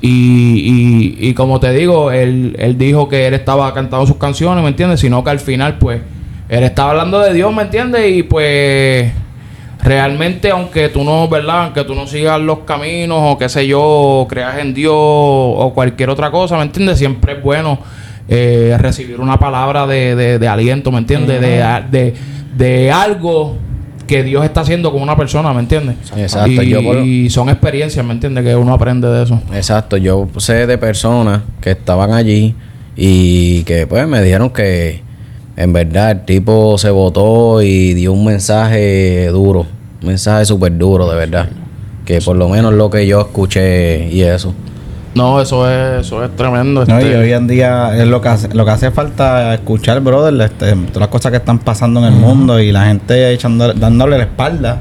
Y, 0.00 1.16
y, 1.20 1.28
y 1.28 1.34
como 1.34 1.58
te 1.58 1.72
digo, 1.72 2.12
él, 2.12 2.54
él 2.58 2.78
dijo 2.78 3.08
que 3.08 3.26
él 3.26 3.34
estaba 3.34 3.72
cantando 3.74 4.06
sus 4.06 4.16
canciones, 4.16 4.62
¿me 4.62 4.70
entiendes? 4.70 5.00
Sino 5.00 5.24
que 5.24 5.30
al 5.30 5.40
final, 5.40 5.78
pues, 5.78 6.02
él 6.48 6.62
estaba 6.62 6.90
hablando 6.90 7.20
de 7.20 7.32
Dios, 7.34 7.52
¿me 7.54 7.62
entiendes? 7.62 8.16
Y 8.16 8.22
pues 8.22 9.10
realmente 9.82 10.50
aunque 10.50 10.88
tú 10.88 11.04
no, 11.04 11.28
¿verdad? 11.28 11.64
Aunque 11.64 11.84
tú 11.84 11.94
no 11.94 12.06
sigas 12.06 12.40
los 12.40 12.60
caminos 12.60 13.18
o 13.22 13.38
qué 13.38 13.48
sé 13.48 13.66
yo, 13.66 14.26
creas 14.28 14.58
en 14.58 14.74
Dios 14.74 14.92
o 14.94 15.72
cualquier 15.74 16.10
otra 16.10 16.30
cosa, 16.30 16.56
¿me 16.56 16.62
entiendes? 16.64 16.98
Siempre 16.98 17.34
es 17.34 17.42
bueno 17.42 17.78
eh, 18.28 18.76
recibir 18.78 19.20
una 19.20 19.38
palabra 19.38 19.86
de, 19.86 20.14
de- 20.14 20.38
de 20.38 20.48
aliento, 20.48 20.90
¿me 20.92 20.98
entiendes? 20.98 21.40
de, 21.40 21.62
de, 21.90 22.14
de 22.56 22.90
algo 22.92 23.56
que 24.06 24.22
Dios 24.22 24.44
está 24.44 24.62
haciendo 24.62 24.90
con 24.90 25.02
una 25.02 25.16
persona, 25.16 25.52
¿me 25.52 25.60
entiendes? 25.60 25.96
Exacto, 26.16 26.62
Y, 26.62 26.68
yo 26.70 26.82
por- 26.82 26.98
y 26.98 27.28
son 27.30 27.48
experiencias, 27.50 28.04
¿me 28.04 28.12
entiendes? 28.12 28.44
Que 28.44 28.56
uno 28.56 28.72
aprende 28.74 29.06
de 29.08 29.22
eso. 29.24 29.40
Exacto, 29.54 29.96
yo 29.96 30.28
sé 30.38 30.66
de 30.66 30.76
personas 30.78 31.42
que 31.60 31.70
estaban 31.72 32.12
allí 32.12 32.54
y 32.96 33.62
que 33.64 33.86
pues 33.86 34.08
me 34.08 34.22
dijeron 34.22 34.50
que 34.50 35.02
en 35.58 35.72
verdad 35.72 36.12
el 36.12 36.24
tipo 36.24 36.78
se 36.78 36.88
votó 36.90 37.60
y 37.62 37.92
dio 37.94 38.12
un 38.12 38.24
mensaje 38.24 39.26
duro, 39.26 39.66
un 40.00 40.08
mensaje 40.08 40.44
súper 40.44 40.78
duro 40.78 41.10
de 41.10 41.16
verdad, 41.16 41.48
que 42.04 42.20
por 42.20 42.36
lo 42.36 42.48
menos 42.48 42.72
lo 42.74 42.88
que 42.88 43.04
yo 43.08 43.20
escuché 43.20 44.08
y 44.08 44.22
eso. 44.22 44.54
No, 45.16 45.40
eso 45.40 45.68
es, 45.68 46.06
eso 46.06 46.22
es 46.24 46.36
tremendo. 46.36 46.84
No, 46.86 46.98
este. 46.98 47.10
y 47.10 47.14
hoy 47.14 47.32
en 47.32 47.48
día 47.48 47.90
es 47.96 48.06
lo 48.06 48.20
que 48.20 48.28
hace, 48.28 48.54
lo 48.54 48.64
que 48.64 48.70
hace 48.70 48.92
falta 48.92 49.52
escuchar, 49.52 50.00
brother, 50.00 50.40
este, 50.42 50.76
todas 50.76 51.00
las 51.00 51.08
cosas 51.08 51.32
que 51.32 51.38
están 51.38 51.58
pasando 51.58 51.98
en 52.06 52.12
el 52.12 52.20
mundo 52.20 52.60
y 52.60 52.70
la 52.70 52.84
gente 52.84 53.32
echando, 53.32 53.72
dándole 53.74 54.16
la 54.16 54.24
espalda 54.24 54.78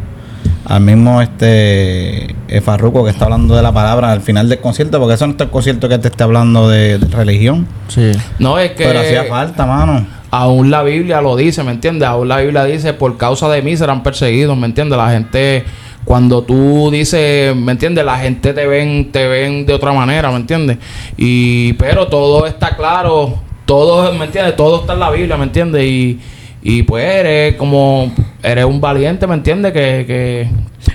al 0.65 0.81
mismo 0.81 1.23
este 1.23 2.35
eh, 2.49 2.61
Farruko 2.61 3.03
que 3.03 3.09
está 3.09 3.25
hablando 3.25 3.55
de 3.55 3.63
la 3.63 3.71
palabra 3.71 4.11
al 4.11 4.21
final 4.21 4.47
del 4.47 4.59
concierto, 4.59 4.99
porque 4.99 5.15
eso 5.15 5.25
no 5.25 5.33
es 5.33 5.41
el 5.41 5.49
concierto 5.49 5.89
que 5.89 5.97
te 5.97 6.09
esté 6.09 6.23
hablando 6.23 6.69
de, 6.69 6.99
de 6.99 7.07
religión. 7.07 7.65
Sí. 7.87 8.11
No, 8.37 8.59
es 8.59 8.73
que 8.73 8.83
Pero 8.83 8.99
hacía 8.99 9.23
falta, 9.23 9.65
mano. 9.65 10.16
Aún 10.31 10.69
la 10.71 10.83
Biblia 10.83 11.21
lo 11.21 11.35
dice, 11.35 11.63
¿me 11.63 11.71
entiendes? 11.71 12.07
Aún 12.07 12.27
la 12.27 12.37
Biblia 12.41 12.65
dice, 12.65 12.93
por 12.93 13.17
causa 13.17 13.49
de 13.49 13.61
mí 13.61 13.75
serán 13.77 14.03
perseguidos, 14.03 14.57
¿me 14.57 14.65
entiendes? 14.67 14.97
La 14.97 15.09
gente, 15.11 15.63
cuando 16.05 16.41
tú 16.43 16.89
dices, 16.91 17.55
¿me 17.55 17.71
entiendes? 17.73 18.03
La 18.05 18.17
gente 18.19 18.53
te 18.53 18.65
ven, 18.67 19.11
te 19.11 19.27
ven 19.27 19.65
de 19.65 19.73
otra 19.73 19.91
manera, 19.93 20.29
¿me 20.31 20.37
entiendes? 20.37 20.77
Y, 21.17 21.73
pero 21.73 22.07
todo 22.07 22.45
está 22.47 22.75
claro, 22.75 23.39
todo, 23.65 24.11
¿me 24.13 24.25
entiendes? 24.25 24.55
Todo 24.55 24.81
está 24.81 24.93
en 24.93 24.99
la 24.99 25.09
Biblia, 25.11 25.37
¿me 25.37 25.43
entiendes? 25.45 25.83
Y, 25.85 26.19
y 26.63 26.83
pues 26.83 27.05
eres 27.05 27.55
como, 27.55 28.11
eres 28.43 28.65
un 28.65 28.81
valiente, 28.81 29.27
¿me 29.27 29.35
entiendes? 29.35 29.71
Que, 29.73 30.03
que, 30.07 30.49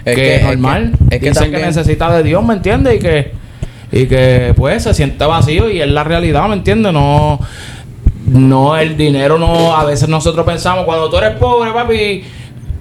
Es 0.04 0.14
que 0.16 0.34
es 0.36 0.40
es 0.42 0.46
normal. 0.48 0.92
que- 1.08 1.16
es 1.16 1.20
que 1.22 1.28
Dice 1.30 1.40
también- 1.40 1.60
que 1.60 1.66
necesita 1.68 2.12
de 2.16 2.22
Dios, 2.22 2.44
¿me 2.44 2.54
entiendes? 2.54 2.96
Y 2.96 2.98
que, 2.98 3.32
y 3.92 4.06
que 4.06 4.52
pues 4.56 4.82
se 4.82 4.94
siente 4.94 5.24
vacío 5.24 5.70
y 5.70 5.80
es 5.80 5.88
la 5.88 6.02
realidad, 6.04 6.48
¿me 6.48 6.54
entiendes? 6.54 6.92
No, 6.92 7.38
no, 8.32 8.76
el 8.76 8.96
dinero 8.96 9.38
no, 9.38 9.74
a 9.74 9.84
veces 9.84 10.08
nosotros 10.08 10.44
pensamos, 10.46 10.84
cuando 10.84 11.10
tú 11.10 11.18
eres 11.18 11.36
pobre, 11.36 11.70
papi, 11.72 12.24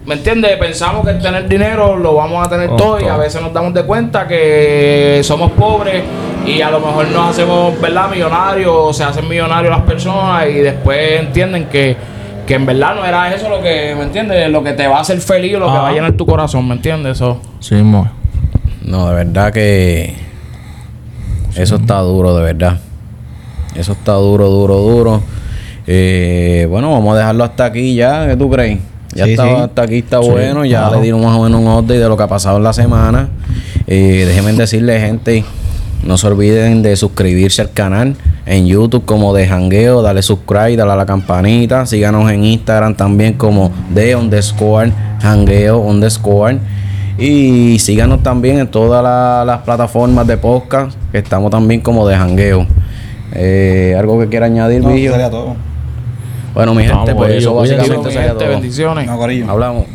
¿me 0.06 0.16
entiendes? 0.16 0.58
Pensamos 0.58 1.06
que 1.06 1.14
tener 1.16 1.48
dinero 1.48 1.98
lo 1.98 2.16
vamos 2.16 2.46
a 2.46 2.50
tener 2.50 2.70
Oh, 2.72 2.76
todo 2.76 3.02
y 3.02 3.06
a 3.06 3.18
veces 3.18 3.42
nos 3.42 3.54
damos 3.54 3.74
de 3.74 3.84
cuenta 3.84 4.28
que 4.28 5.22
somos 5.24 5.52
pobres 5.52 6.04
y 6.46 6.62
a 6.62 6.72
lo 6.72 6.80
mejor 6.80 7.08
nos 7.10 7.32
hacemos, 7.32 7.80
¿verdad? 7.80 8.10
Millonarios, 8.10 8.72
o 8.74 8.94
se 8.94 9.04
hacen 9.04 9.28
millonarios 9.28 9.72
las 9.72 9.86
personas 9.86 10.48
y 10.48 10.54
después 10.54 11.20
entienden 11.20 11.66
que, 11.66 11.96
que 12.48 12.56
en 12.56 12.66
verdad 12.66 12.96
no 12.96 13.06
era 13.06 13.34
eso 13.34 13.50
lo 13.50 13.62
que, 13.62 13.94
¿me 13.96 14.04
entiendes? 14.04 14.50
Lo 14.50 14.64
que 14.64 14.74
te 14.74 14.88
va 14.88 14.98
a 14.98 15.02
hacer 15.02 15.20
feliz 15.20 15.56
o 15.56 15.60
lo 15.60 15.68
que 15.68 15.78
va 15.78 15.90
a 15.90 15.94
llenar 15.94 16.14
tu 16.14 16.26
corazón, 16.26 16.68
¿me 16.68 16.76
entiendes? 16.76 17.18
Eso. 17.18 17.42
Sí, 17.60 17.76
mismo. 17.76 18.10
No, 18.84 19.10
de 19.10 19.16
verdad 19.16 19.52
que 19.52 20.16
eso 21.56 21.76
está 21.76 22.00
duro, 22.00 22.36
de 22.36 22.44
verdad. 22.44 22.80
Eso 23.76 23.92
está 23.92 24.14
duro, 24.14 24.50
duro, 24.50 24.78
duro. 24.78 25.22
Eh, 25.94 26.68
bueno, 26.70 26.90
vamos 26.94 27.16
a 27.16 27.18
dejarlo 27.18 27.44
hasta 27.44 27.66
aquí 27.66 27.96
ya, 27.96 28.26
¿qué 28.26 28.38
tú 28.38 28.50
crees? 28.50 28.80
Ya 29.14 29.26
Sí, 29.26 29.32
está, 29.32 29.44
sí. 29.44 29.50
hasta 29.58 29.82
aquí 29.82 29.98
está 29.98 30.22
Sí, 30.24 30.30
bueno, 30.30 30.64
ya 30.64 30.80
claro. 30.88 30.96
le 30.96 31.06
dimos 31.06 31.22
más 31.22 31.38
o 31.38 31.44
menos 31.44 31.60
un 31.60 31.68
update 31.68 32.00
de 32.00 32.08
lo 32.08 32.16
que 32.16 32.24
ha 32.24 32.28
pasado 32.30 32.56
en 32.58 32.64
la 32.64 32.72
semana. 32.72 33.28
Eh, 33.88 34.24
déjenme 34.26 34.54
decirle, 34.54 35.02
gente, 35.02 35.44
no 36.06 36.18
se 36.18 36.28
olviden 36.28 36.82
de 36.82 36.96
suscribirse 36.96 37.62
al 37.62 37.72
canal 37.74 38.16
en 38.46 38.68
YouTube 38.68 39.04
como 39.04 39.34
de 39.34 39.50
Jangueo, 39.50 40.02
dale 40.02 40.22
subscribe, 40.22 40.78
dale 40.78 40.94
a 40.94 40.96
la 40.96 41.06
campanita, 41.06 41.86
síganos 41.86 42.32
en 42.32 42.46
Instagram 42.46 42.96
también 42.96 43.34
como 43.34 43.70
de 43.94 44.16
underscore 44.16 44.94
Jangueo 45.22 45.80
underscore. 45.80 46.58
Y 47.18 47.80
síganos 47.80 48.24
también 48.24 48.60
en 48.60 48.68
todas 48.68 49.04
la- 49.04 49.44
las 49.46 49.60
plataformas 49.64 50.26
de 50.26 50.38
podcast, 50.38 50.96
que 51.12 51.18
estamos 51.18 51.52
también 51.52 51.82
como 51.82 52.08
de 52.08 52.16
Jangueo. 52.16 52.66
Eh, 53.34 53.94
¿Algo 54.00 54.18
que 54.22 54.28
quiera 54.28 54.46
añadir, 54.46 54.82
No, 54.82 54.94
Vigio? 54.94 55.12
Bueno, 56.54 56.74
mi 56.76 56.84
gente, 56.84 57.16
pues 57.16 57.36
eso 57.36 57.56
básicamente 57.56 58.48
bendiciones. 58.48 59.08
No. 59.08 59.52
Hablamos. 59.52 59.86